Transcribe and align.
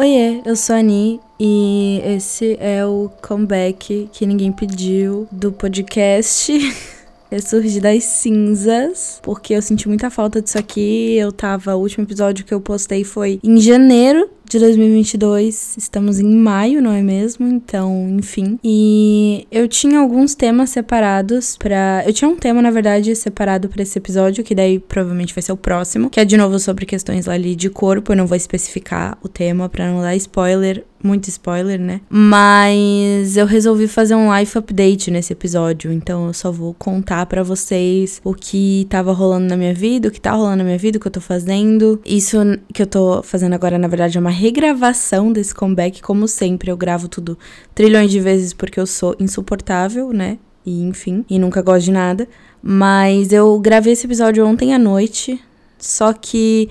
Oiê, 0.00 0.40
eu 0.46 0.56
sou 0.56 0.76
a 0.76 0.78
Ani 0.78 1.20
e 1.38 2.00
esse 2.02 2.56
é 2.58 2.86
o 2.86 3.10
comeback 3.20 4.08
que 4.10 4.24
ninguém 4.24 4.50
pediu 4.50 5.28
do 5.30 5.52
podcast. 5.52 6.50
Ressurgir 7.30 7.82
das 7.82 8.04
cinzas, 8.04 9.20
porque 9.22 9.52
eu 9.52 9.60
senti 9.60 9.86
muita 9.86 10.08
falta 10.08 10.40
disso 10.40 10.56
aqui. 10.56 11.16
Eu 11.18 11.30
tava. 11.30 11.76
O 11.76 11.80
último 11.80 12.06
episódio 12.06 12.46
que 12.46 12.54
eu 12.54 12.62
postei 12.62 13.04
foi 13.04 13.38
em 13.44 13.60
janeiro 13.60 14.30
de 14.50 14.58
2022. 14.58 15.76
Estamos 15.78 16.18
em 16.18 16.34
maio, 16.34 16.82
não 16.82 16.92
é 16.92 17.00
mesmo? 17.00 17.46
Então, 17.46 18.08
enfim. 18.18 18.58
E 18.64 19.46
eu 19.50 19.68
tinha 19.68 20.00
alguns 20.00 20.34
temas 20.34 20.70
separados 20.70 21.56
para, 21.56 22.02
eu 22.04 22.12
tinha 22.12 22.28
um 22.28 22.34
tema 22.34 22.60
na 22.60 22.70
verdade 22.70 23.14
separado 23.14 23.68
para 23.68 23.82
esse 23.82 23.96
episódio, 23.96 24.42
que 24.42 24.54
daí 24.54 24.80
provavelmente 24.80 25.32
vai 25.32 25.40
ser 25.40 25.52
o 25.52 25.56
próximo, 25.56 26.10
que 26.10 26.18
é 26.18 26.24
de 26.24 26.36
novo 26.36 26.58
sobre 26.58 26.84
questões 26.84 27.28
ali 27.28 27.54
de 27.54 27.70
corpo. 27.70 28.12
Eu 28.12 28.16
não 28.16 28.26
vou 28.26 28.36
especificar 28.36 29.16
o 29.22 29.28
tema 29.28 29.68
para 29.68 29.88
não 29.90 30.02
dar 30.02 30.16
spoiler 30.16 30.84
muito 31.02 31.28
spoiler, 31.28 31.80
né? 31.80 32.00
Mas 32.08 33.36
eu 33.36 33.46
resolvi 33.46 33.88
fazer 33.88 34.14
um 34.14 34.36
life 34.36 34.56
update 34.56 35.10
nesse 35.10 35.32
episódio, 35.32 35.92
então 35.92 36.26
eu 36.26 36.32
só 36.32 36.50
vou 36.52 36.74
contar 36.74 37.26
para 37.26 37.42
vocês 37.42 38.20
o 38.24 38.34
que 38.34 38.86
tava 38.88 39.12
rolando 39.12 39.46
na 39.46 39.56
minha 39.56 39.74
vida, 39.74 40.08
o 40.08 40.10
que 40.10 40.20
tá 40.20 40.32
rolando 40.32 40.58
na 40.58 40.64
minha 40.64 40.78
vida, 40.78 40.98
o 40.98 41.00
que 41.00 41.06
eu 41.06 41.12
tô 41.12 41.20
fazendo. 41.20 42.00
Isso 42.04 42.36
que 42.72 42.82
eu 42.82 42.86
tô 42.86 43.22
fazendo 43.22 43.54
agora, 43.54 43.78
na 43.78 43.88
verdade, 43.88 44.18
é 44.18 44.20
uma 44.20 44.30
regravação 44.30 45.32
desse 45.32 45.54
comeback, 45.54 46.02
como 46.02 46.28
sempre, 46.28 46.70
eu 46.70 46.76
gravo 46.76 47.08
tudo 47.08 47.38
trilhões 47.74 48.10
de 48.10 48.20
vezes 48.20 48.52
porque 48.52 48.78
eu 48.78 48.86
sou 48.86 49.14
insuportável, 49.18 50.12
né? 50.12 50.38
E 50.64 50.82
enfim, 50.82 51.24
e 51.28 51.38
nunca 51.38 51.62
gosto 51.62 51.86
de 51.86 51.92
nada. 51.92 52.28
Mas 52.62 53.32
eu 53.32 53.58
gravei 53.58 53.94
esse 53.94 54.06
episódio 54.06 54.46
ontem 54.46 54.74
à 54.74 54.78
noite, 54.78 55.42
só 55.78 56.12
que 56.12 56.68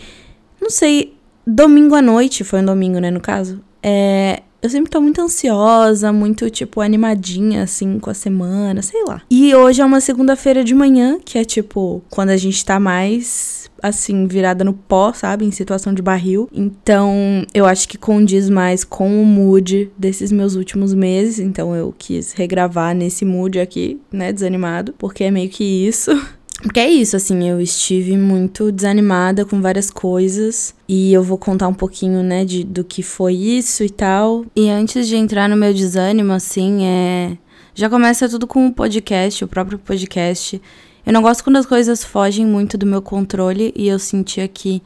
não 0.61 0.69
sei, 0.69 1.15
domingo 1.45 1.95
à 1.95 2.01
noite, 2.01 2.43
foi 2.43 2.59
um 2.59 2.65
domingo, 2.65 2.99
né, 2.99 3.09
no 3.09 3.19
caso. 3.19 3.61
É, 3.81 4.41
eu 4.61 4.69
sempre 4.69 4.89
tô 4.89 4.99
muito 4.99 5.21
ansiosa, 5.21 6.11
muito, 6.11 6.49
tipo, 6.49 6.81
animadinha, 6.81 7.63
assim, 7.63 7.97
com 7.97 8.09
a 8.09 8.13
semana, 8.13 8.81
sei 8.81 9.03
lá. 9.05 9.21
E 9.29 9.55
hoje 9.55 9.81
é 9.81 9.85
uma 9.85 10.01
segunda-feira 10.01 10.63
de 10.63 10.75
manhã, 10.75 11.17
que 11.23 11.37
é, 11.37 11.45
tipo, 11.45 12.03
quando 12.09 12.31
a 12.31 12.37
gente 12.37 12.63
tá 12.65 12.77
mais, 12.77 13.71
assim, 13.81 14.27
virada 14.27 14.65
no 14.65 14.73
pó, 14.73 15.13
sabe? 15.13 15.45
Em 15.45 15.51
situação 15.51 15.93
de 15.93 16.01
barril. 16.01 16.49
Então, 16.51 17.45
eu 17.53 17.65
acho 17.65 17.87
que 17.87 17.97
condiz 17.97 18.49
mais 18.49 18.83
com 18.83 19.21
o 19.21 19.25
mood 19.25 19.89
desses 19.97 20.29
meus 20.29 20.55
últimos 20.55 20.93
meses. 20.93 21.39
Então, 21.39 21.73
eu 21.73 21.93
quis 21.97 22.33
regravar 22.33 22.93
nesse 22.93 23.23
mood 23.23 23.59
aqui, 23.59 23.99
né? 24.11 24.33
Desanimado, 24.33 24.93
porque 24.97 25.23
é 25.23 25.31
meio 25.31 25.49
que 25.49 25.63
isso. 25.63 26.11
Porque 26.61 26.79
é 26.79 26.89
isso, 26.89 27.15
assim, 27.15 27.47
eu 27.47 27.61
estive 27.61 28.17
muito 28.17 28.69
desanimada 28.69 29.45
com 29.45 29.61
várias 29.61 29.89
coisas 29.89 30.75
e 30.89 31.13
eu 31.13 31.23
vou 31.23 31.37
contar 31.37 31.69
um 31.69 31.73
pouquinho, 31.73 32.21
né, 32.21 32.43
de, 32.43 32.65
do 32.65 32.83
que 32.83 33.01
foi 33.01 33.33
isso 33.33 33.81
e 33.81 33.89
tal. 33.89 34.45
E 34.53 34.69
antes 34.69 35.07
de 35.07 35.15
entrar 35.15 35.47
no 35.47 35.55
meu 35.55 35.73
desânimo, 35.73 36.33
assim, 36.33 36.83
é. 36.83 37.37
Já 37.73 37.89
começa 37.89 38.27
tudo 38.27 38.45
com 38.45 38.67
o 38.67 38.73
podcast, 38.73 39.41
o 39.41 39.47
próprio 39.47 39.79
podcast. 39.79 40.61
Eu 41.05 41.13
não 41.13 41.21
gosto 41.21 41.45
quando 41.45 41.55
as 41.55 41.65
coisas 41.65 42.03
fogem 42.03 42.45
muito 42.45 42.77
do 42.77 42.85
meu 42.85 43.01
controle 43.01 43.73
e 43.73 43.87
eu 43.87 43.97
sentia 43.97 44.45
que 44.47 44.83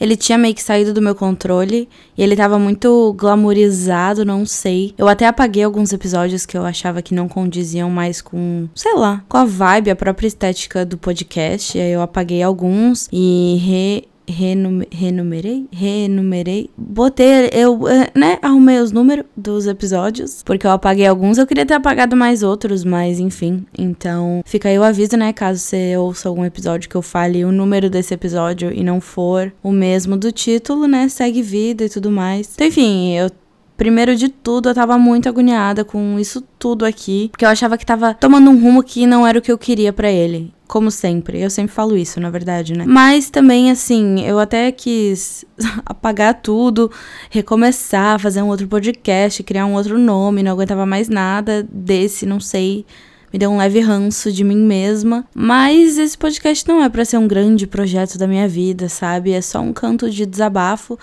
ele 0.00 0.16
tinha 0.16 0.38
meio 0.38 0.54
que 0.54 0.62
saído 0.62 0.92
do 0.92 1.02
meu 1.02 1.14
controle 1.14 1.88
e 2.16 2.22
ele 2.22 2.36
tava 2.36 2.58
muito 2.58 3.12
glamourizado, 3.14 4.24
não 4.24 4.44
sei. 4.44 4.94
Eu 4.96 5.08
até 5.08 5.26
apaguei 5.26 5.62
alguns 5.62 5.92
episódios 5.92 6.46
que 6.46 6.56
eu 6.56 6.64
achava 6.64 7.02
que 7.02 7.14
não 7.14 7.28
condiziam 7.28 7.90
mais 7.90 8.20
com, 8.20 8.68
sei 8.74 8.94
lá, 8.94 9.24
com 9.28 9.36
a 9.36 9.44
vibe, 9.44 9.90
a 9.90 9.96
própria 9.96 10.26
estética 10.26 10.84
do 10.84 10.98
podcast. 10.98 11.76
E 11.76 11.80
aí 11.80 11.92
eu 11.92 12.02
apaguei 12.02 12.42
alguns 12.42 13.08
e 13.12 13.58
re 13.60 14.13
renumerei, 14.26 14.88
renumerei, 14.90 15.68
renumerei, 15.70 16.70
botei, 16.76 17.50
eu, 17.52 17.86
eh, 17.88 18.10
né, 18.14 18.38
arrumei 18.42 18.78
os 18.78 18.92
números 18.92 19.24
dos 19.36 19.66
episódios, 19.66 20.42
porque 20.42 20.66
eu 20.66 20.70
apaguei 20.70 21.06
alguns, 21.06 21.38
eu 21.38 21.46
queria 21.46 21.66
ter 21.66 21.74
apagado 21.74 22.16
mais 22.16 22.42
outros, 22.42 22.84
mas 22.84 23.18
enfim, 23.18 23.64
então 23.76 24.42
fica 24.44 24.68
aí 24.68 24.78
o 24.78 24.84
aviso, 24.84 25.16
né, 25.16 25.32
caso 25.32 25.60
você 25.60 25.96
ouça 25.96 26.28
algum 26.28 26.44
episódio 26.44 26.88
que 26.88 26.96
eu 26.96 27.02
fale 27.02 27.44
o 27.44 27.52
número 27.52 27.90
desse 27.90 28.14
episódio 28.14 28.72
e 28.72 28.82
não 28.82 29.00
for 29.00 29.52
o 29.62 29.70
mesmo 29.70 30.16
do 30.16 30.32
título, 30.32 30.86
né, 30.86 31.08
segue 31.08 31.42
vida 31.42 31.84
e 31.84 31.88
tudo 31.88 32.10
mais. 32.10 32.52
Então, 32.54 32.66
enfim, 32.66 33.14
eu 33.14 33.30
Primeiro 33.76 34.14
de 34.14 34.28
tudo, 34.28 34.68
eu 34.68 34.74
tava 34.74 34.96
muito 34.96 35.28
agoniada 35.28 35.84
com 35.84 36.16
isso 36.18 36.40
tudo 36.58 36.84
aqui, 36.84 37.28
porque 37.30 37.44
eu 37.44 37.48
achava 37.48 37.76
que 37.76 37.84
tava 37.84 38.14
tomando 38.14 38.48
um 38.48 38.60
rumo 38.60 38.84
que 38.84 39.04
não 39.04 39.26
era 39.26 39.38
o 39.38 39.42
que 39.42 39.50
eu 39.50 39.58
queria 39.58 39.92
para 39.92 40.10
ele. 40.10 40.53
Como 40.66 40.90
sempre, 40.90 41.40
eu 41.40 41.50
sempre 41.50 41.74
falo 41.74 41.96
isso, 41.96 42.18
na 42.20 42.30
verdade, 42.30 42.72
né? 42.72 42.84
Mas 42.86 43.28
também, 43.28 43.70
assim, 43.70 44.20
eu 44.26 44.38
até 44.38 44.72
quis 44.72 45.44
apagar 45.84 46.40
tudo, 46.40 46.90
recomeçar, 47.30 48.18
fazer 48.18 48.40
um 48.40 48.48
outro 48.48 48.66
podcast, 48.66 49.42
criar 49.42 49.66
um 49.66 49.74
outro 49.74 49.98
nome, 49.98 50.42
não 50.42 50.52
aguentava 50.52 50.86
mais 50.86 51.08
nada 51.08 51.66
desse, 51.70 52.24
não 52.24 52.40
sei 52.40 52.86
me 53.34 53.38
deu 53.38 53.50
um 53.50 53.56
leve 53.56 53.80
ranço 53.80 54.30
de 54.30 54.44
mim 54.44 54.58
mesma. 54.58 55.24
Mas 55.34 55.98
esse 55.98 56.16
podcast 56.16 56.68
não 56.68 56.80
é 56.80 56.88
para 56.88 57.04
ser 57.04 57.18
um 57.18 57.26
grande 57.26 57.66
projeto 57.66 58.16
da 58.16 58.28
minha 58.28 58.46
vida, 58.46 58.88
sabe? 58.88 59.32
É 59.32 59.40
só 59.40 59.58
um 59.58 59.72
canto 59.72 60.08
de 60.08 60.24
desabafo 60.24 60.96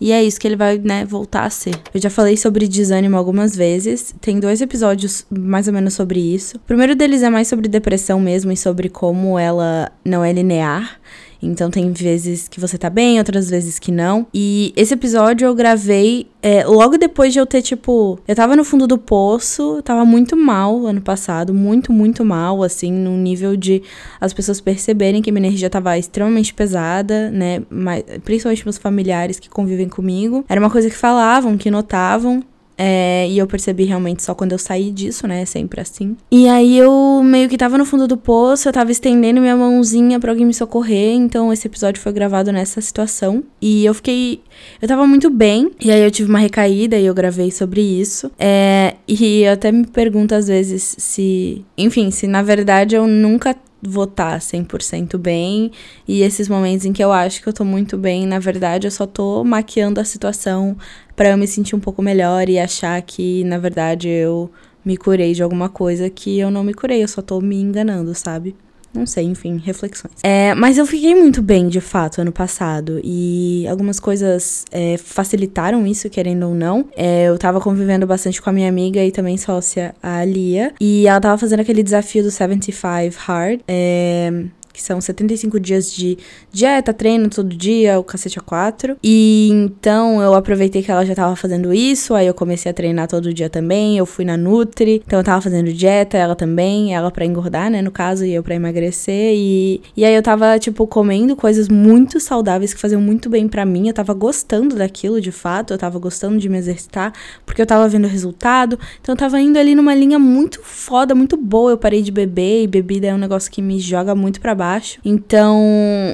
e 0.00 0.12
é 0.12 0.22
isso 0.22 0.38
que 0.38 0.46
ele 0.46 0.56
vai, 0.56 0.78
né, 0.78 1.04
voltar 1.04 1.44
a 1.44 1.50
ser. 1.50 1.74
Eu 1.92 2.00
já 2.00 2.10
falei 2.10 2.36
sobre 2.36 2.68
desânimo 2.68 3.16
algumas 3.16 3.56
vezes. 3.56 4.14
Tem 4.20 4.38
dois 4.38 4.60
episódios 4.60 5.24
mais 5.30 5.66
ou 5.66 5.72
menos 5.72 5.94
sobre 5.94 6.20
isso. 6.20 6.56
O 6.58 6.60
primeiro 6.60 6.94
deles 6.94 7.22
é 7.22 7.30
mais 7.30 7.48
sobre 7.48 7.68
depressão 7.68 8.20
mesmo 8.20 8.52
e 8.52 8.56
sobre 8.56 8.88
como 8.88 9.38
ela 9.38 9.90
não 10.04 10.22
é 10.22 10.32
linear. 10.32 11.00
Então 11.42 11.70
tem 11.70 11.92
vezes 11.92 12.48
que 12.48 12.60
você 12.60 12.78
tá 12.78 12.88
bem, 12.90 13.18
outras 13.18 13.48
vezes 13.50 13.78
que 13.78 13.92
não. 13.92 14.26
E 14.32 14.72
esse 14.76 14.94
episódio 14.94 15.46
eu 15.46 15.54
gravei 15.54 16.26
é, 16.42 16.64
logo 16.64 16.96
depois 16.96 17.32
de 17.32 17.38
eu 17.38 17.46
ter, 17.46 17.62
tipo. 17.62 18.18
Eu 18.26 18.36
tava 18.36 18.54
no 18.54 18.64
fundo 18.64 18.86
do 18.86 18.96
poço, 18.96 19.82
tava 19.82 20.04
muito 20.04 20.36
mal 20.36 20.86
ano 20.86 21.00
passado, 21.00 21.52
muito, 21.52 21.92
muito 21.92 22.24
mal, 22.24 22.62
assim, 22.62 22.92
num 22.92 23.16
nível 23.16 23.56
de 23.56 23.82
as 24.20 24.32
pessoas 24.32 24.60
perceberem 24.60 25.20
que 25.20 25.32
minha 25.32 25.46
energia 25.46 25.68
tava 25.68 25.98
extremamente 25.98 26.54
pesada, 26.54 27.30
né? 27.30 27.62
Mas, 27.68 28.04
principalmente 28.24 28.64
meus 28.64 28.78
familiares 28.78 29.38
que 29.38 29.48
convivem 29.48 29.88
comigo. 29.88 30.44
Era 30.48 30.60
uma 30.60 30.70
coisa 30.70 30.88
que 30.88 30.96
falavam, 30.96 31.56
que 31.56 31.70
notavam. 31.70 32.42
É, 32.78 33.26
e 33.28 33.38
eu 33.38 33.46
percebi 33.46 33.84
realmente 33.84 34.22
só 34.22 34.34
quando 34.34 34.52
eu 34.52 34.58
saí 34.58 34.90
disso, 34.90 35.26
né? 35.26 35.44
Sempre 35.46 35.80
assim. 35.80 36.16
E 36.30 36.48
aí 36.48 36.76
eu 36.76 37.22
meio 37.24 37.48
que 37.48 37.56
tava 37.56 37.78
no 37.78 37.84
fundo 37.84 38.06
do 38.06 38.16
poço, 38.16 38.68
eu 38.68 38.72
tava 38.72 38.90
estendendo 38.90 39.40
minha 39.40 39.56
mãozinha 39.56 40.20
pra 40.20 40.30
alguém 40.30 40.46
me 40.46 40.54
socorrer. 40.54 41.14
Então 41.14 41.52
esse 41.52 41.66
episódio 41.66 42.00
foi 42.00 42.12
gravado 42.12 42.52
nessa 42.52 42.80
situação. 42.80 43.42
E 43.60 43.84
eu 43.84 43.94
fiquei. 43.94 44.42
Eu 44.80 44.88
tava 44.88 45.06
muito 45.06 45.30
bem. 45.30 45.70
E 45.80 45.90
aí 45.90 46.02
eu 46.02 46.10
tive 46.10 46.28
uma 46.28 46.38
recaída 46.38 46.96
e 46.96 47.06
eu 47.06 47.14
gravei 47.14 47.50
sobre 47.50 47.80
isso. 47.80 48.30
É, 48.38 48.96
e 49.08 49.42
eu 49.42 49.52
até 49.52 49.72
me 49.72 49.86
pergunto 49.86 50.34
às 50.34 50.48
vezes 50.48 50.96
se. 50.98 51.64
Enfim, 51.78 52.10
se 52.10 52.26
na 52.26 52.42
verdade 52.42 52.94
eu 52.94 53.06
nunca 53.06 53.56
votar 53.88 54.40
100% 54.40 55.18
bem. 55.18 55.70
E 56.06 56.22
esses 56.22 56.48
momentos 56.48 56.84
em 56.84 56.92
que 56.92 57.02
eu 57.02 57.12
acho 57.12 57.42
que 57.42 57.48
eu 57.48 57.52
tô 57.52 57.64
muito 57.64 57.96
bem, 57.96 58.26
na 58.26 58.38
verdade, 58.38 58.86
eu 58.86 58.90
só 58.90 59.06
tô 59.06 59.44
maquiando 59.44 60.00
a 60.00 60.04
situação 60.04 60.76
para 61.14 61.30
eu 61.30 61.36
me 61.36 61.46
sentir 61.46 61.74
um 61.76 61.80
pouco 61.80 62.02
melhor 62.02 62.48
e 62.48 62.58
achar 62.58 63.00
que, 63.02 63.44
na 63.44 63.58
verdade, 63.58 64.08
eu 64.08 64.50
me 64.84 64.96
curei 64.96 65.32
de 65.32 65.42
alguma 65.42 65.68
coisa 65.68 66.08
que 66.08 66.38
eu 66.38 66.50
não 66.50 66.62
me 66.62 66.72
curei, 66.74 67.02
eu 67.02 67.08
só 67.08 67.20
tô 67.20 67.40
me 67.40 67.56
enganando, 67.60 68.14
sabe? 68.14 68.54
Não 68.96 69.06
sei, 69.06 69.24
enfim, 69.24 69.60
reflexões. 69.64 70.14
É, 70.22 70.54
mas 70.54 70.78
eu 70.78 70.86
fiquei 70.86 71.14
muito 71.14 71.42
bem, 71.42 71.68
de 71.68 71.80
fato, 71.80 72.20
ano 72.20 72.32
passado. 72.32 73.00
E 73.04 73.66
algumas 73.68 74.00
coisas 74.00 74.64
é, 74.70 74.96
facilitaram 74.96 75.86
isso, 75.86 76.08
querendo 76.08 76.48
ou 76.48 76.54
não. 76.54 76.86
É, 76.96 77.24
eu 77.24 77.38
tava 77.38 77.60
convivendo 77.60 78.06
bastante 78.06 78.40
com 78.40 78.50
a 78.50 78.52
minha 78.52 78.68
amiga 78.68 79.04
e 79.04 79.12
também 79.12 79.36
sócia, 79.36 79.94
a 80.02 80.24
Lia. 80.24 80.72
E 80.80 81.06
ela 81.06 81.20
tava 81.20 81.38
fazendo 81.38 81.60
aquele 81.60 81.82
desafio 81.82 82.22
do 82.22 82.30
75 82.30 83.16
Hard. 83.18 83.60
É, 83.68 84.44
que 84.76 84.82
são 84.82 85.00
75 85.00 85.58
dias 85.58 85.90
de 85.90 86.18
dieta, 86.52 86.92
treino 86.92 87.30
todo 87.30 87.48
dia, 87.48 87.98
o 87.98 88.04
cacete 88.04 88.38
a 88.38 88.42
quatro. 88.42 88.98
E 89.02 89.48
então 89.50 90.20
eu 90.20 90.34
aproveitei 90.34 90.82
que 90.82 90.90
ela 90.90 91.04
já 91.04 91.14
tava 91.14 91.34
fazendo 91.34 91.72
isso, 91.72 92.14
aí 92.14 92.26
eu 92.26 92.34
comecei 92.34 92.70
a 92.70 92.74
treinar 92.74 93.08
todo 93.08 93.32
dia 93.32 93.48
também. 93.48 93.96
Eu 93.96 94.04
fui 94.04 94.22
na 94.22 94.36
Nutri, 94.36 95.02
então 95.06 95.18
eu 95.18 95.24
tava 95.24 95.40
fazendo 95.40 95.72
dieta, 95.72 96.18
ela 96.18 96.34
também, 96.34 96.94
ela 96.94 97.10
para 97.10 97.24
engordar, 97.24 97.70
né, 97.70 97.80
no 97.80 97.90
caso, 97.90 98.26
e 98.26 98.34
eu 98.34 98.42
para 98.42 98.54
emagrecer. 98.54 99.32
E, 99.34 99.80
e 99.96 100.04
aí 100.04 100.14
eu 100.14 100.22
tava, 100.22 100.58
tipo, 100.58 100.86
comendo 100.86 101.34
coisas 101.34 101.70
muito 101.70 102.20
saudáveis 102.20 102.74
que 102.74 102.80
faziam 102.80 103.00
muito 103.00 103.30
bem 103.30 103.48
para 103.48 103.64
mim. 103.64 103.88
Eu 103.88 103.94
tava 103.94 104.12
gostando 104.12 104.76
daquilo 104.76 105.22
de 105.22 105.32
fato, 105.32 105.72
eu 105.72 105.78
tava 105.78 105.98
gostando 105.98 106.36
de 106.36 106.50
me 106.50 106.58
exercitar, 106.58 107.14
porque 107.46 107.62
eu 107.62 107.66
tava 107.66 107.88
vendo 107.88 108.06
resultado. 108.06 108.78
Então 109.00 109.14
eu 109.14 109.16
tava 109.16 109.40
indo 109.40 109.58
ali 109.58 109.74
numa 109.74 109.94
linha 109.94 110.18
muito 110.18 110.60
foda, 110.62 111.14
muito 111.14 111.34
boa. 111.38 111.70
Eu 111.70 111.78
parei 111.78 112.02
de 112.02 112.12
beber 112.12 112.64
e 112.64 112.66
bebida 112.66 113.06
é 113.06 113.14
um 113.14 113.18
negócio 113.18 113.50
que 113.50 113.62
me 113.62 113.80
joga 113.80 114.14
muito 114.14 114.38
para 114.38 114.54
baixo 114.54 114.65
baixo. 114.66 114.98
Então, 115.04 115.56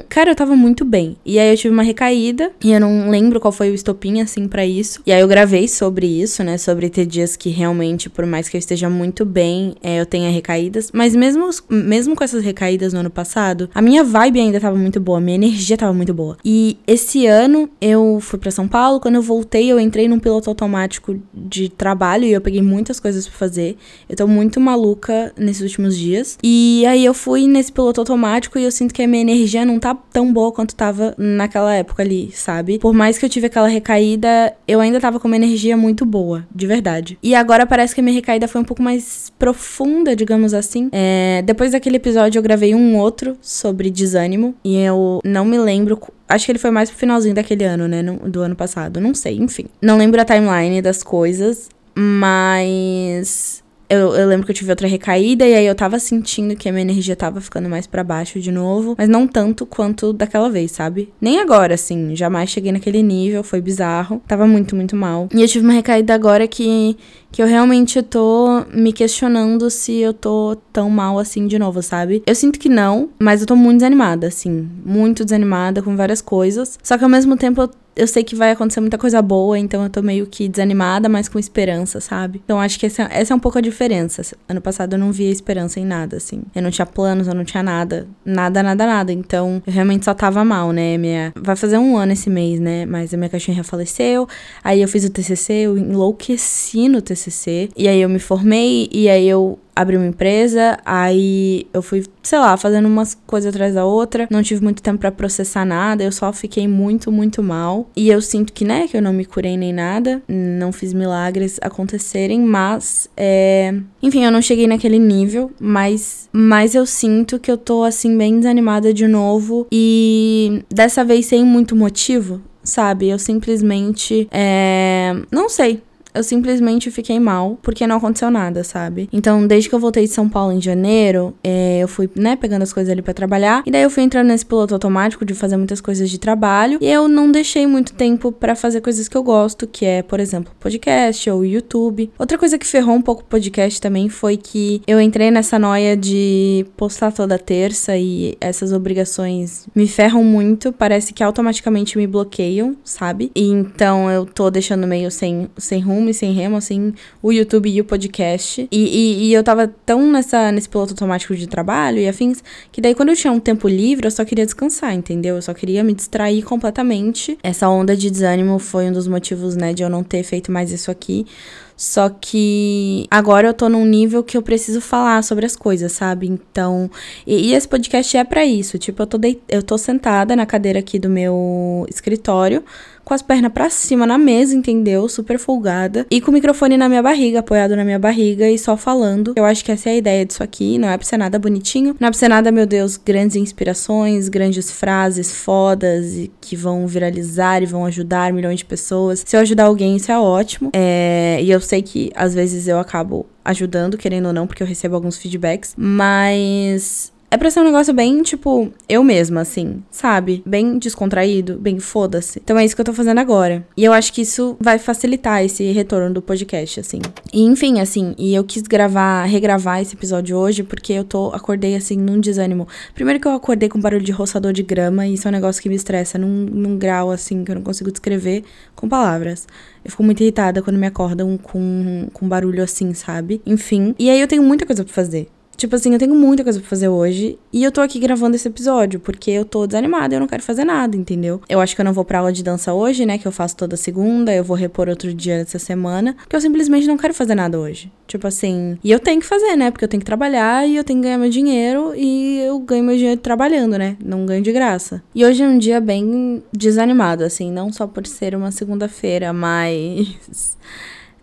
cara, 0.07 0.31
eu 0.31 0.35
tava 0.35 0.55
muito 0.55 0.85
bem. 0.85 1.17
E 1.25 1.39
aí 1.39 1.49
eu 1.51 1.57
tive 1.57 1.73
uma 1.73 1.83
recaída, 1.83 2.51
e 2.63 2.71
eu 2.71 2.79
não 2.79 3.09
lembro 3.09 3.39
qual 3.39 3.51
foi 3.51 3.71
o 3.71 3.73
estopim, 3.73 4.21
assim, 4.21 4.47
para 4.47 4.65
isso. 4.65 5.01
E 5.05 5.11
aí 5.11 5.21
eu 5.21 5.27
gravei 5.27 5.67
sobre 5.67 6.05
isso, 6.05 6.43
né? 6.43 6.57
Sobre 6.57 6.89
ter 6.89 7.05
dias 7.05 7.35
que 7.35 7.49
realmente, 7.49 8.09
por 8.09 8.25
mais 8.25 8.47
que 8.47 8.55
eu 8.55 8.59
esteja 8.59 8.89
muito 8.89 9.25
bem, 9.25 9.75
é, 9.81 9.99
eu 9.99 10.05
tenha 10.05 10.29
recaídas. 10.29 10.91
Mas 10.93 11.15
mesmo, 11.15 11.49
mesmo 11.69 12.15
com 12.15 12.23
essas 12.23 12.43
recaídas 12.43 12.93
no 12.93 12.99
ano 12.99 13.09
passado, 13.09 13.69
a 13.73 13.81
minha 13.81 14.03
vibe 14.03 14.39
ainda 14.39 14.59
tava 14.59 14.77
muito 14.77 14.99
boa, 14.99 15.19
minha 15.19 15.35
energia 15.35 15.77
tava 15.77 15.93
muito 15.93 16.13
boa. 16.13 16.37
E 16.45 16.77
esse 16.85 17.25
ano 17.25 17.69
eu 17.81 18.19
fui 18.21 18.37
para 18.37 18.51
São 18.51 18.67
Paulo, 18.67 18.99
quando 18.99 19.15
eu 19.15 19.21
voltei, 19.21 19.71
eu 19.71 19.79
entrei 19.79 20.07
num 20.07 20.19
piloto 20.19 20.49
automático 20.49 21.19
de 21.33 21.69
trabalho 21.69 22.25
e 22.25 22.33
eu 22.33 22.41
peguei 22.41 22.61
muitas 22.61 22.99
coisas 22.99 23.27
para 23.27 23.37
fazer. 23.37 23.77
Eu 24.07 24.15
tô 24.15 24.27
muito 24.27 24.59
maluca 24.59 25.33
nesses 25.37 25.61
últimos 25.61 25.97
dias. 25.97 26.37
E 26.43 26.85
aí 26.85 27.03
eu 27.03 27.13
fui 27.13 27.47
nesse 27.47 27.71
piloto 27.71 27.99
automático 28.43 28.59
e 28.59 28.63
eu 28.63 28.71
sinto 28.71 28.93
que 28.93 29.01
a 29.01 29.07
minha 29.07 29.21
energia 29.21 29.65
não 29.65 29.79
tá 29.79 29.95
tão 29.95 30.31
boa 30.31 30.51
quanto 30.51 30.75
tava 30.75 31.13
naquela 31.17 31.73
época 31.73 32.03
ali, 32.03 32.31
sabe? 32.33 32.79
Por 32.79 32.93
mais 32.93 33.17
que 33.17 33.25
eu 33.25 33.29
tive 33.29 33.47
aquela 33.47 33.67
recaída, 33.67 34.53
eu 34.67 34.79
ainda 34.79 34.99
tava 34.99 35.19
com 35.19 35.27
uma 35.27 35.35
energia 35.35 35.77
muito 35.77 36.05
boa, 36.05 36.45
de 36.53 36.67
verdade. 36.67 37.17
E 37.21 37.33
agora 37.35 37.65
parece 37.65 37.93
que 37.93 38.01
a 38.01 38.03
minha 38.03 38.15
recaída 38.15 38.47
foi 38.47 38.61
um 38.61 38.63
pouco 38.65 38.81
mais 38.81 39.31
profunda, 39.39 40.15
digamos 40.15 40.53
assim. 40.53 40.89
É, 40.91 41.41
depois 41.45 41.71
daquele 41.71 41.97
episódio 41.97 42.39
eu 42.39 42.43
gravei 42.43 42.75
um 42.75 42.97
outro 42.97 43.37
sobre 43.41 43.89
desânimo 43.89 44.55
e 44.63 44.77
eu 44.77 45.21
não 45.23 45.45
me 45.45 45.57
lembro 45.57 45.99
Acho 46.27 46.45
que 46.45 46.51
ele 46.53 46.59
foi 46.59 46.71
mais 46.71 46.89
pro 46.89 46.97
finalzinho 46.97 47.35
daquele 47.35 47.63
ano, 47.63 47.87
né? 47.87 48.01
Do 48.01 48.41
ano 48.41 48.55
passado. 48.55 48.99
Não 48.99 49.13
sei, 49.13 49.37
enfim. 49.37 49.65
Não 49.79 49.97
lembro 49.97 50.19
a 50.19 50.25
timeline 50.25 50.81
das 50.81 51.03
coisas, 51.03 51.69
mas 51.95 53.62
eu, 53.93 54.15
eu, 54.15 54.27
lembro 54.27 54.45
que 54.45 54.51
eu 54.51 54.55
tive 54.55 54.69
outra 54.69 54.87
recaída 54.87 55.45
e 55.45 55.53
aí 55.53 55.65
eu 55.65 55.75
tava 55.75 55.99
sentindo 55.99 56.55
que 56.55 56.67
a 56.67 56.71
minha 56.71 56.81
energia 56.81 57.15
tava 57.15 57.39
ficando 57.41 57.69
mais 57.69 57.87
para 57.87 58.03
baixo 58.03 58.39
de 58.39 58.51
novo, 58.51 58.95
mas 58.97 59.07
não 59.09 59.27
tanto 59.27 59.65
quanto 59.65 60.13
daquela 60.13 60.49
vez, 60.49 60.71
sabe? 60.71 61.11
Nem 61.19 61.39
agora, 61.39 61.75
assim, 61.75 62.15
jamais 62.15 62.49
cheguei 62.49 62.71
naquele 62.71 63.01
nível, 63.03 63.43
foi 63.43 63.61
bizarro, 63.61 64.21
tava 64.27 64.47
muito, 64.47 64.75
muito 64.75 64.95
mal. 64.95 65.27
E 65.33 65.41
eu 65.41 65.47
tive 65.47 65.65
uma 65.65 65.73
recaída 65.73 66.13
agora 66.13 66.47
que, 66.47 66.97
que 67.31 67.41
eu 67.41 67.47
realmente 67.47 68.01
tô 68.01 68.63
me 68.73 68.91
questionando 68.91 69.69
se 69.69 69.99
eu 69.99 70.13
tô 70.13 70.57
tão 70.71 70.89
mal 70.89 71.19
assim 71.19 71.47
de 71.47 71.59
novo, 71.59 71.81
sabe? 71.81 72.23
Eu 72.25 72.35
sinto 72.35 72.59
que 72.59 72.69
não, 72.69 73.09
mas 73.19 73.41
eu 73.41 73.47
tô 73.47 73.55
muito 73.55 73.77
desanimada, 73.79 74.27
assim, 74.27 74.69
muito 74.85 75.23
desanimada 75.23 75.81
com 75.81 75.95
várias 75.95 76.21
coisas. 76.21 76.79
Só 76.81 76.97
que 76.97 77.03
ao 77.03 77.09
mesmo 77.09 77.37
tempo 77.37 77.61
eu 77.61 77.69
eu 77.95 78.07
sei 78.07 78.23
que 78.23 78.35
vai 78.35 78.51
acontecer 78.51 78.79
muita 78.79 78.97
coisa 78.97 79.21
boa, 79.21 79.57
então 79.57 79.83
eu 79.83 79.89
tô 79.89 80.01
meio 80.01 80.25
que 80.25 80.47
desanimada, 80.47 81.07
mas 81.07 81.29
com 81.29 81.37
esperança, 81.37 81.99
sabe? 81.99 82.41
Então 82.43 82.59
acho 82.59 82.79
que 82.79 82.85
essa, 82.85 83.03
essa 83.03 83.33
é 83.33 83.35
um 83.35 83.39
pouco 83.39 83.57
a 83.57 83.61
diferença. 83.61 84.21
Ano 84.47 84.61
passado 84.61 84.93
eu 84.93 84.99
não 84.99 85.11
via 85.11 85.29
esperança 85.29 85.79
em 85.79 85.85
nada, 85.85 86.17
assim. 86.17 86.41
Eu 86.55 86.61
não 86.61 86.71
tinha 86.71 86.85
planos, 86.85 87.27
eu 87.27 87.33
não 87.33 87.43
tinha 87.43 87.63
nada. 87.63 88.07
Nada, 88.25 88.63
nada, 88.63 88.85
nada. 88.85 89.11
Então 89.11 89.61
eu 89.65 89.73
realmente 89.73 90.05
só 90.05 90.13
tava 90.13 90.43
mal, 90.43 90.71
né? 90.71 90.97
Minha... 90.97 91.33
Vai 91.35 91.55
fazer 91.55 91.77
um 91.77 91.97
ano 91.97 92.13
esse 92.13 92.29
mês, 92.29 92.59
né? 92.59 92.85
Mas 92.85 93.13
a 93.13 93.17
minha 93.17 93.29
cachorrinha 93.29 93.63
faleceu. 93.63 94.27
Aí 94.63 94.81
eu 94.81 94.87
fiz 94.87 95.05
o 95.05 95.09
TCC, 95.09 95.53
eu 95.53 95.77
enlouqueci 95.77 96.89
no 96.89 97.01
TCC. 97.01 97.69
E 97.75 97.87
aí 97.87 98.01
eu 98.01 98.09
me 98.09 98.19
formei, 98.19 98.89
e 98.91 99.09
aí 99.09 99.27
eu 99.27 99.59
abri 99.75 99.97
uma 99.97 100.05
empresa, 100.05 100.77
aí 100.85 101.65
eu 101.73 101.81
fui, 101.81 102.03
sei 102.21 102.39
lá, 102.39 102.55
fazendo 102.57 102.87
umas 102.87 103.17
coisas 103.25 103.53
atrás 103.53 103.73
da 103.73 103.85
outra, 103.85 104.27
não 104.29 104.43
tive 104.43 104.63
muito 104.63 104.81
tempo 104.81 104.99
para 104.99 105.11
processar 105.11 105.65
nada, 105.65 106.03
eu 106.03 106.11
só 106.11 106.31
fiquei 106.31 106.67
muito, 106.67 107.11
muito 107.11 107.41
mal. 107.41 107.89
E 107.95 108.09
eu 108.09 108.21
sinto 108.21 108.53
que, 108.53 108.63
né, 108.63 108.87
que 108.87 108.95
eu 108.95 109.01
não 109.01 109.13
me 109.13 109.25
curei 109.25 109.57
nem 109.57 109.73
nada, 109.73 110.21
não 110.27 110.71
fiz 110.71 110.93
milagres 110.93 111.59
acontecerem, 111.61 112.39
mas, 112.41 113.09
é... 113.17 113.73
enfim, 114.01 114.23
eu 114.23 114.31
não 114.31 114.41
cheguei 114.41 114.67
naquele 114.67 114.99
nível, 114.99 115.51
mas, 115.59 116.29
mas 116.31 116.75
eu 116.75 116.85
sinto 116.85 117.39
que 117.39 117.51
eu 117.51 117.57
tô, 117.57 117.83
assim, 117.83 118.17
bem 118.17 118.37
desanimada 118.37 118.93
de 118.93 119.07
novo 119.07 119.67
e 119.71 120.63
dessa 120.69 121.03
vez 121.03 121.25
sem 121.25 121.43
muito 121.43 121.75
motivo, 121.75 122.41
sabe? 122.63 123.09
Eu 123.09 123.17
simplesmente, 123.17 124.27
é... 124.31 125.15
não 125.31 125.49
sei, 125.49 125.81
eu 126.13 126.23
simplesmente 126.23 126.91
fiquei 126.91 127.19
mal 127.19 127.57
porque 127.61 127.85
não 127.87 127.97
aconteceu 127.97 128.29
nada, 128.29 128.63
sabe? 128.63 129.09
Então, 129.11 129.45
desde 129.45 129.69
que 129.69 129.75
eu 129.75 129.79
voltei 129.79 130.03
de 130.03 130.09
São 130.09 130.29
Paulo 130.29 130.51
em 130.51 130.61
janeiro, 130.61 131.33
é, 131.43 131.79
eu 131.79 131.87
fui, 131.87 132.09
né, 132.15 132.35
pegando 132.35 132.63
as 132.63 132.73
coisas 132.73 132.91
ali 132.91 133.01
para 133.01 133.13
trabalhar. 133.13 133.63
E 133.65 133.71
daí 133.71 133.83
eu 133.83 133.89
fui 133.89 134.03
entrando 134.03 134.27
nesse 134.27 134.45
piloto 134.45 134.73
automático 134.73 135.25
de 135.25 135.33
fazer 135.33 135.57
muitas 135.57 135.81
coisas 135.81 136.09
de 136.09 136.19
trabalho. 136.19 136.77
E 136.81 136.87
eu 136.87 137.07
não 137.07 137.31
deixei 137.31 137.65
muito 137.65 137.93
tempo 137.93 138.31
para 138.31 138.55
fazer 138.55 138.81
coisas 138.81 139.07
que 139.07 139.17
eu 139.17 139.23
gosto, 139.23 139.67
que 139.67 139.85
é, 139.85 140.01
por 140.01 140.19
exemplo, 140.19 140.53
podcast 140.59 141.29
ou 141.29 141.45
YouTube. 141.45 142.11
Outra 142.17 142.37
coisa 142.37 142.57
que 142.57 142.65
ferrou 142.65 142.95
um 142.95 143.01
pouco 143.01 143.21
o 143.21 143.25
podcast 143.25 143.81
também 143.81 144.09
foi 144.09 144.37
que 144.37 144.81
eu 144.87 144.99
entrei 144.99 145.31
nessa 145.31 145.57
noia 145.57 145.95
de 145.95 146.65
postar 146.77 147.11
toda 147.11 147.37
terça 147.37 147.97
e 147.97 148.37
essas 148.39 148.71
obrigações 148.71 149.67
me 149.75 149.87
ferram 149.87 150.23
muito. 150.23 150.71
Parece 150.71 151.13
que 151.13 151.23
automaticamente 151.23 151.97
me 151.97 152.07
bloqueiam, 152.07 152.75
sabe? 152.83 153.31
E 153.35 153.47
então 153.47 154.09
eu 154.09 154.25
tô 154.25 154.49
deixando 154.49 154.87
meio 154.87 155.09
sem, 155.09 155.49
sem 155.57 155.81
rumo 155.81 156.02
rumo 156.03 156.09
e 156.09 156.13
sem 156.13 156.33
remo, 156.33 156.57
assim, 156.57 156.93
o 157.21 157.31
YouTube 157.31 157.69
e 157.69 157.79
o 157.79 157.85
podcast. 157.85 158.67
E, 158.69 158.77
e, 158.77 159.23
e, 159.25 159.33
eu 159.33 159.43
tava 159.43 159.67
tão 159.67 160.11
nessa, 160.11 160.51
nesse 160.51 160.67
piloto 160.67 160.91
automático 160.91 161.35
de 161.35 161.47
trabalho 161.47 161.99
e 161.99 162.07
afins, 162.07 162.43
que 162.71 162.81
daí 162.81 162.93
quando 162.93 163.09
eu 163.09 163.15
tinha 163.15 163.31
um 163.31 163.39
tempo 163.39 163.67
livre, 163.67 164.05
eu 164.05 164.11
só 164.11 164.25
queria 164.25 164.45
descansar, 164.45 164.93
entendeu? 164.93 165.35
Eu 165.35 165.41
só 165.41 165.53
queria 165.53 165.83
me 165.83 165.93
distrair 165.93 166.43
completamente. 166.43 167.37
Essa 167.41 167.69
onda 167.69 167.95
de 167.95 168.11
desânimo 168.11 168.59
foi 168.59 168.89
um 168.89 168.91
dos 168.91 169.07
motivos, 169.07 169.55
né, 169.55 169.73
de 169.73 169.81
eu 169.81 169.89
não 169.89 170.03
ter 170.03 170.23
feito 170.23 170.51
mais 170.51 170.71
isso 170.71 170.91
aqui. 170.91 171.25
Só 171.75 172.09
que 172.09 173.07
agora 173.09 173.47
eu 173.47 173.53
tô 173.53 173.67
num 173.67 173.85
nível 173.85 174.23
que 174.23 174.37
eu 174.37 174.41
preciso 174.41 174.79
falar 174.79 175.23
sobre 175.23 175.45
as 175.45 175.55
coisas, 175.55 175.91
sabe? 175.91 176.27
Então, 176.27 176.89
e, 177.25 177.49
e 177.49 177.53
esse 177.53 177.67
podcast 177.67 178.15
é 178.15 178.23
para 178.23 178.45
isso. 178.45 178.77
Tipo, 178.77 179.03
eu 179.03 179.07
tô, 179.07 179.17
deit 179.17 179.41
eu 179.49 179.63
tô 179.63 179.77
sentada 179.77 180.35
na 180.35 180.45
cadeira 180.45 180.79
aqui 180.79 180.99
do 180.99 181.09
meu 181.09 181.85
escritório, 181.89 182.63
com 183.03 183.13
as 183.13 183.21
pernas 183.21 183.51
para 183.51 183.69
cima 183.69 184.05
na 184.05 184.17
mesa, 184.17 184.55
entendeu? 184.55 185.09
Super 185.09 185.37
folgada. 185.37 186.05
E 186.09 186.21
com 186.21 186.31
o 186.31 186.33
microfone 186.33 186.77
na 186.77 186.87
minha 186.87 187.03
barriga, 187.03 187.39
apoiado 187.39 187.75
na 187.75 187.83
minha 187.83 187.99
barriga 187.99 188.49
e 188.49 188.57
só 188.57 188.77
falando. 188.77 189.33
Eu 189.35 189.43
acho 189.43 189.63
que 189.65 189.71
essa 189.71 189.89
é 189.89 189.93
a 189.93 189.95
ideia 189.97 190.25
disso 190.25 190.41
aqui. 190.41 190.77
Não 190.77 190.89
é 190.89 190.97
pra 190.97 191.05
ser 191.05 191.17
nada 191.17 191.37
bonitinho. 191.37 191.95
Não 191.99 192.07
é 192.07 192.11
pra 192.11 192.17
ser 192.17 192.29
nada, 192.29 192.51
meu 192.51 192.65
Deus, 192.65 192.97
grandes 192.97 193.35
inspirações, 193.35 194.29
grandes 194.29 194.71
frases 194.71 195.33
fodas 195.33 196.13
e 196.13 196.31
que 196.39 196.55
vão 196.55 196.87
viralizar 196.87 197.61
e 197.61 197.65
vão 197.65 197.85
ajudar 197.85 198.31
milhões 198.31 198.59
de 198.59 198.65
pessoas. 198.65 199.23
Se 199.25 199.35
eu 199.35 199.41
ajudar 199.41 199.65
alguém, 199.65 199.97
isso 199.97 200.11
é 200.11 200.19
ótimo. 200.19 200.69
É, 200.73 201.39
e 201.41 201.51
eu 201.51 201.59
sei 201.63 201.81
que 201.81 202.11
às 202.15 202.33
vezes 202.33 202.67
eu 202.67 202.79
acabo 202.79 203.25
ajudando, 203.45 203.97
querendo 203.97 204.27
ou 204.27 204.33
não, 204.33 204.45
porque 204.45 204.61
eu 204.61 204.67
recebo 204.67 204.95
alguns 204.95 205.17
feedbacks. 205.17 205.73
Mas 205.77 207.12
é 207.33 207.37
pra 207.37 207.49
ser 207.49 207.61
um 207.61 207.63
negócio 207.63 207.91
bem, 207.95 208.21
tipo, 208.21 208.71
eu 208.87 209.03
mesma, 209.03 209.41
assim, 209.41 209.81
sabe? 209.89 210.43
Bem 210.45 210.77
descontraído, 210.77 211.57
bem 211.57 211.79
foda-se. 211.79 212.39
Então 212.39 212.59
é 212.59 212.63
isso 212.63 212.75
que 212.75 212.81
eu 212.81 212.85
tô 212.85 212.93
fazendo 212.93 213.17
agora. 213.17 213.65
E 213.75 213.83
eu 213.83 213.91
acho 213.91 214.13
que 214.13 214.21
isso 214.21 214.55
vai 214.59 214.77
facilitar 214.77 215.43
esse 215.43 215.71
retorno 215.71 216.13
do 216.13 216.21
podcast, 216.21 216.79
assim. 216.79 216.99
E 217.33 217.41
enfim, 217.41 217.79
assim, 217.79 218.13
e 218.19 218.35
eu 218.35 218.43
quis 218.43 218.61
gravar, 218.61 219.23
regravar 219.23 219.81
esse 219.81 219.95
episódio 219.95 220.37
hoje 220.37 220.61
porque 220.61 220.93
eu 220.93 221.03
tô, 221.03 221.29
acordei, 221.29 221.75
assim, 221.75 221.97
num 221.97 222.19
desânimo. 222.19 222.67
Primeiro 222.93 223.19
que 223.19 223.27
eu 223.27 223.31
acordei 223.31 223.67
com 223.67 223.81
barulho 223.81 224.03
de 224.03 224.11
roçador 224.11 224.53
de 224.53 224.61
grama 224.61 225.07
e 225.07 225.15
isso 225.15 225.27
é 225.27 225.29
um 225.29 225.33
negócio 225.33 225.59
que 225.59 225.69
me 225.69 225.75
estressa 225.75 226.19
num, 226.19 226.45
num 226.45 226.77
grau, 226.77 227.09
assim, 227.09 227.43
que 227.43 227.49
eu 227.49 227.55
não 227.55 227.63
consigo 227.63 227.91
descrever 227.91 228.43
com 228.75 228.87
palavras. 228.87 229.47
Eu 229.83 229.89
fico 229.89 230.03
muito 230.03 230.21
irritada 230.21 230.61
quando 230.61 230.77
me 230.77 230.85
acordam 230.85 231.35
com, 231.39 232.09
com 232.13 232.29
barulho 232.29 232.61
assim, 232.61 232.93
sabe? 232.93 233.41
Enfim. 233.43 233.95
E 233.97 234.11
aí 234.11 234.21
eu 234.21 234.27
tenho 234.27 234.43
muita 234.43 234.67
coisa 234.67 234.83
pra 234.83 234.93
fazer. 234.93 235.29
Tipo 235.63 235.77
assim, 235.77 235.93
eu 235.93 235.97
tenho 235.97 236.13
muita 236.13 236.43
coisa 236.43 236.59
pra 236.59 236.67
fazer 236.67 236.89
hoje 236.89 237.39
e 237.53 237.63
eu 237.63 237.71
tô 237.71 237.79
aqui 237.79 237.97
gravando 237.97 238.35
esse 238.35 238.45
episódio 238.45 238.99
porque 238.99 239.31
eu 239.31 239.45
tô 239.45 239.65
desanimada 239.65 240.13
eu 240.13 240.19
não 240.19 240.27
quero 240.27 240.43
fazer 240.43 240.65
nada, 240.65 240.97
entendeu? 240.97 241.39
Eu 241.47 241.61
acho 241.61 241.73
que 241.73 241.79
eu 241.79 241.85
não 241.85 241.93
vou 241.93 242.03
pra 242.03 242.19
aula 242.19 242.33
de 242.33 242.43
dança 242.43 242.73
hoje, 242.73 243.05
né? 243.05 243.17
Que 243.17 243.25
eu 243.25 243.31
faço 243.31 243.55
toda 243.55 243.77
segunda, 243.77 244.35
eu 244.35 244.43
vou 244.43 244.57
repor 244.57 244.89
outro 244.89 245.13
dia 245.13 245.37
dessa 245.37 245.57
semana, 245.57 246.17
porque 246.19 246.35
eu 246.35 246.41
simplesmente 246.41 246.85
não 246.85 246.97
quero 246.97 247.13
fazer 247.13 247.33
nada 247.33 247.57
hoje. 247.57 247.89
Tipo 248.05 248.27
assim, 248.27 248.77
e 248.83 248.91
eu 248.91 248.99
tenho 248.99 249.21
que 249.21 249.25
fazer, 249.25 249.55
né? 249.55 249.71
Porque 249.71 249.85
eu 249.85 249.87
tenho 249.87 250.01
que 250.01 250.05
trabalhar 250.05 250.67
e 250.67 250.75
eu 250.75 250.83
tenho 250.83 250.99
que 250.99 251.03
ganhar 251.03 251.17
meu 251.17 251.29
dinheiro 251.29 251.93
e 251.95 252.39
eu 252.39 252.59
ganho 252.59 252.83
meu 252.83 252.97
dinheiro 252.97 253.21
trabalhando, 253.21 253.77
né? 253.77 253.95
Não 254.03 254.25
ganho 254.25 254.43
de 254.43 254.51
graça. 254.51 255.01
E 255.15 255.23
hoje 255.23 255.43
é 255.43 255.47
um 255.47 255.57
dia 255.57 255.79
bem 255.79 256.43
desanimado, 256.51 257.23
assim, 257.23 257.49
não 257.49 257.71
só 257.71 257.87
por 257.87 258.05
ser 258.05 258.35
uma 258.35 258.51
segunda-feira, 258.51 259.31
mas 259.31 260.57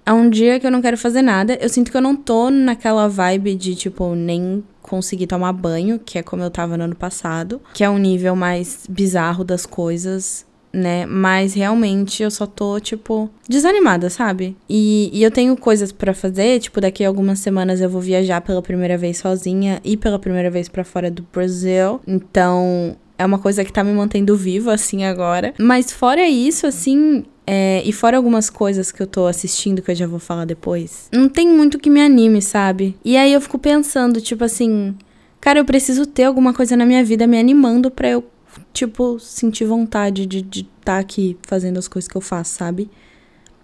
é 0.05 0.13
um 0.13 0.29
dia 0.29 0.59
que 0.59 0.67
eu 0.67 0.71
não 0.71 0.83
quero 0.83 0.97
fazer 0.99 1.23
nada. 1.23 1.55
Eu 1.61 1.69
sinto 1.69 1.91
que 1.91 1.97
eu 1.97 2.01
não 2.01 2.17
tô 2.17 2.51
naquela 2.51 3.09
vibe 3.09 3.55
de, 3.55 3.75
tipo, 3.75 4.15
nem 4.15 4.65
conseguir 4.83 5.27
tomar 5.27 5.53
banho, 5.53 5.99
que 5.99 6.19
é 6.19 6.23
como 6.23 6.43
eu 6.43 6.51
tava 6.51 6.77
no 6.77 6.85
ano 6.85 6.97
passado, 6.97 7.61
que 7.75 7.85
é 7.85 7.91
um 7.91 7.99
nível 7.99 8.35
mais 8.35 8.87
bizarro 8.89 9.45
das 9.45 9.65
coisas, 9.65 10.45
né? 10.73 11.07
Mas 11.07 11.55
realmente 11.55 12.23
eu 12.23 12.31
só 12.31 12.47
tô, 12.47 12.81
tipo, 12.81 13.31
desanimada, 13.49 14.11
sabe? 14.11 14.57
E, 14.69 15.11
e 15.13 15.23
eu 15.23 15.31
tenho 15.31 15.57
coisas 15.57 15.93
para 15.93 16.15
fazer, 16.15 16.59
tipo, 16.61 16.81
daqui 16.81 17.05
a 17.05 17.09
algumas 17.09 17.39
semanas 17.39 17.81
eu 17.81 17.89
vou 17.89 18.01
viajar 18.01 18.41
pela 18.41 18.63
primeira 18.63 18.97
vez 18.97 19.19
sozinha 19.19 19.81
e 19.85 19.97
pela 19.97 20.19
primeira 20.19 20.51
vez 20.51 20.69
para 20.69 20.85
fora 20.85 21.11
do 21.11 21.25
Brasil. 21.33 22.01
Então, 22.07 22.97
é 23.19 23.25
uma 23.27 23.39
coisa 23.39 23.63
que 23.65 23.73
tá 23.73 23.85
me 23.85 23.93
mantendo 23.93 24.35
viva, 24.35 24.73
assim, 24.73 25.05
agora. 25.05 25.53
Mas 25.59 25.93
fora 25.93 26.27
isso, 26.27 26.67
assim, 26.67 27.25
é, 27.47 27.83
e 27.85 27.93
fora 27.93 28.17
algumas 28.17 28.49
coisas 28.49 28.93
que 28.93 29.03
eu 29.03 29.07
tô 29.07 29.27
assistindo, 29.27 29.83
que 29.83 29.91
eu 29.91 29.95
já 29.95 30.07
vou 30.07 30.19
falar 30.19 30.45
depois, 30.45 31.09
não 31.13 31.29
tem 31.29 31.49
muito 31.49 31.79
que 31.79 31.91
me 31.91 32.01
anime, 32.01 32.41
sabe? 32.41 32.97
E 33.05 33.17
aí 33.17 33.33
eu 33.33 33.41
fico 33.41 33.59
pensando, 33.59 34.21
tipo 34.21 34.45
assim, 34.45 34.95
cara, 35.41 35.59
eu 35.59 35.65
preciso 35.65 36.07
ter 36.07 36.25
alguma 36.25 36.53
coisa 36.53 36.77
na 36.77 36.87
minha 36.87 37.05
vida 37.05 37.27
me 37.27 37.39
animando 37.39 37.91
pra 37.91 38.09
eu, 38.09 38.25
tipo, 38.73 39.19
sentir 39.19 39.65
vontade 39.65 40.27
de 40.27 40.39
estar 40.41 40.71
tá 40.85 40.99
aqui 40.99 41.37
fazendo 41.43 41.79
as 41.79 41.89
coisas 41.89 42.09
que 42.09 42.17
eu 42.17 42.21
faço, 42.21 42.55
sabe? 42.55 42.91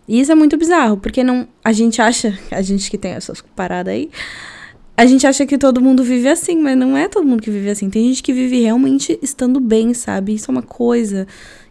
E 0.08 0.20
isso 0.20 0.30
é 0.30 0.34
muito 0.34 0.56
bizarro, 0.56 0.96
porque 0.96 1.24
não. 1.24 1.48
A 1.64 1.72
gente 1.72 2.00
acha, 2.00 2.38
a 2.50 2.62
gente 2.62 2.90
que 2.90 2.98
tem 2.98 3.12
essas 3.12 3.40
paradas 3.54 3.92
aí, 3.92 4.10
a 4.96 5.04
gente 5.04 5.26
acha 5.26 5.44
que 5.44 5.58
todo 5.58 5.80
mundo 5.80 6.02
vive 6.02 6.28
assim, 6.28 6.60
mas 6.60 6.76
não 6.76 6.96
é 6.96 7.08
todo 7.08 7.26
mundo 7.26 7.42
que 7.42 7.50
vive 7.50 7.68
assim. 7.68 7.90
Tem 7.90 8.08
gente 8.08 8.22
que 8.22 8.32
vive 8.32 8.60
realmente 8.62 9.18
estando 9.20 9.60
bem, 9.60 9.92
sabe? 9.92 10.34
Isso 10.34 10.50
é 10.50 10.52
uma 10.52 10.62
coisa 10.62 11.26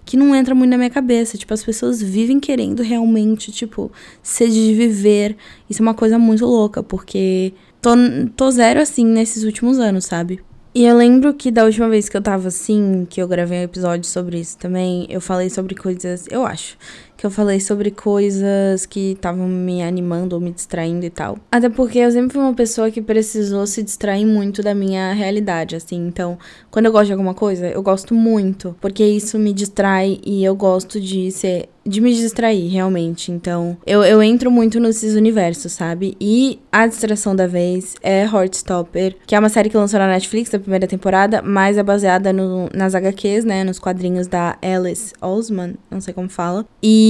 que 0.06 0.16
não 0.16 0.36
entra 0.36 0.54
muito 0.54 0.70
na 0.70 0.78
minha 0.78 0.90
cabeça. 0.90 1.38
Tipo, 1.38 1.54
as 1.54 1.64
pessoas 1.64 2.02
vivem 2.02 2.40
querendo 2.40 2.84
realmente, 2.84 3.52
tipo, 3.52 3.92
sede 4.22 4.68
de 4.68 4.74
viver. 4.76 5.36
Isso 5.68 5.82
é 5.82 5.84
uma 5.84 5.96
coisa 5.96 6.20
muito 6.20 6.46
louca, 6.46 6.84
porque 6.84 7.54
tô, 7.82 7.92
tô 8.36 8.52
zero 8.52 8.80
assim 8.80 9.04
nesses 9.04 9.44
últimos 9.44 9.80
anos, 9.80 10.06
sabe? 10.06 10.40
E 10.76 10.84
eu 10.84 10.98
lembro 10.98 11.34
que 11.34 11.50
da 11.50 11.64
última 11.64 11.88
vez 11.88 12.10
que 12.10 12.18
eu 12.18 12.22
tava 12.22 12.50
assim, 12.50 13.08
que 13.10 13.22
eu 13.22 13.28
gravei 13.30 13.60
um 13.60 13.64
episódio 13.64 14.04
sobre 14.04 14.42
isso 14.42 14.58
também, 14.58 15.08
eu 15.10 15.22
falei 15.22 15.50
sobre 15.50 15.74
coisas, 15.74 16.28
eu 16.30 16.46
acho, 16.46 16.78
que 17.18 17.26
eu 17.26 17.32
falei 17.32 17.60
sobre 17.60 17.92
coisas 17.92 18.86
que 18.86 19.14
estavam 19.14 19.48
me 19.48 19.82
animando 19.82 20.36
ou 20.36 20.42
me 20.42 20.52
distraindo 20.52 21.06
e 21.06 21.10
tal. 21.10 21.38
Até 21.52 21.70
porque 21.70 22.00
eu 22.00 22.12
sempre 22.12 22.34
fui 22.34 22.42
uma 22.42 22.54
pessoa 22.54 22.92
que 22.92 23.02
precisou 23.02 23.66
se 23.68 23.82
distrair 23.84 24.26
muito 24.26 24.62
da 24.62 24.76
minha 24.76 25.14
realidade, 25.14 25.76
assim. 25.76 26.08
Então, 26.08 26.38
quando 26.70 26.88
eu 26.88 26.92
gosto 26.92 27.08
de 27.08 27.14
alguma 27.14 27.34
coisa, 27.34 27.68
eu 27.68 27.82
gosto 27.82 28.14
muito, 28.14 28.76
porque 28.82 29.06
isso 29.06 29.40
me 29.40 29.54
distrai 29.54 30.20
e 30.26 30.44
eu 30.44 30.56
gosto 30.56 31.00
de 31.00 31.32
ser 31.32 31.70
de 31.88 32.02
me 32.02 32.12
distrair, 32.14 32.68
realmente. 32.68 33.32
Então, 33.32 33.78
eu, 33.86 34.04
eu 34.04 34.22
entro 34.24 34.50
muito 34.50 34.80
nesses 34.80 35.16
universos, 35.16 35.72
sabe? 35.72 36.18
E 36.20 36.60
a 36.72 36.88
distração 36.88 37.36
da 37.36 37.46
vez 37.46 37.96
é 38.02 38.24
Heartstopper, 38.24 39.16
que 39.28 39.36
é 39.36 39.40
uma 39.40 39.50
série 39.50 39.70
que 39.70 39.78
lançou 39.78 40.00
na 40.00 40.08
Netflix 40.08 40.50
da 40.50 40.58
primeira 40.58 40.88
temporada, 40.88 41.44
mas 41.44 41.78
é 41.78 41.84
baseada 41.84 42.34
no, 42.34 42.68
nas 42.74 42.96
HQs, 42.96 43.46
né? 43.46 43.64
Nos 43.64 43.78
quadrinhos 43.78 44.26
da 44.26 44.58
Alice 44.62 45.14
Osman, 45.22 45.76
não 45.92 46.02
sei 46.02 46.14
como 46.14 46.28
fala. 46.28 46.66
E 46.82 47.05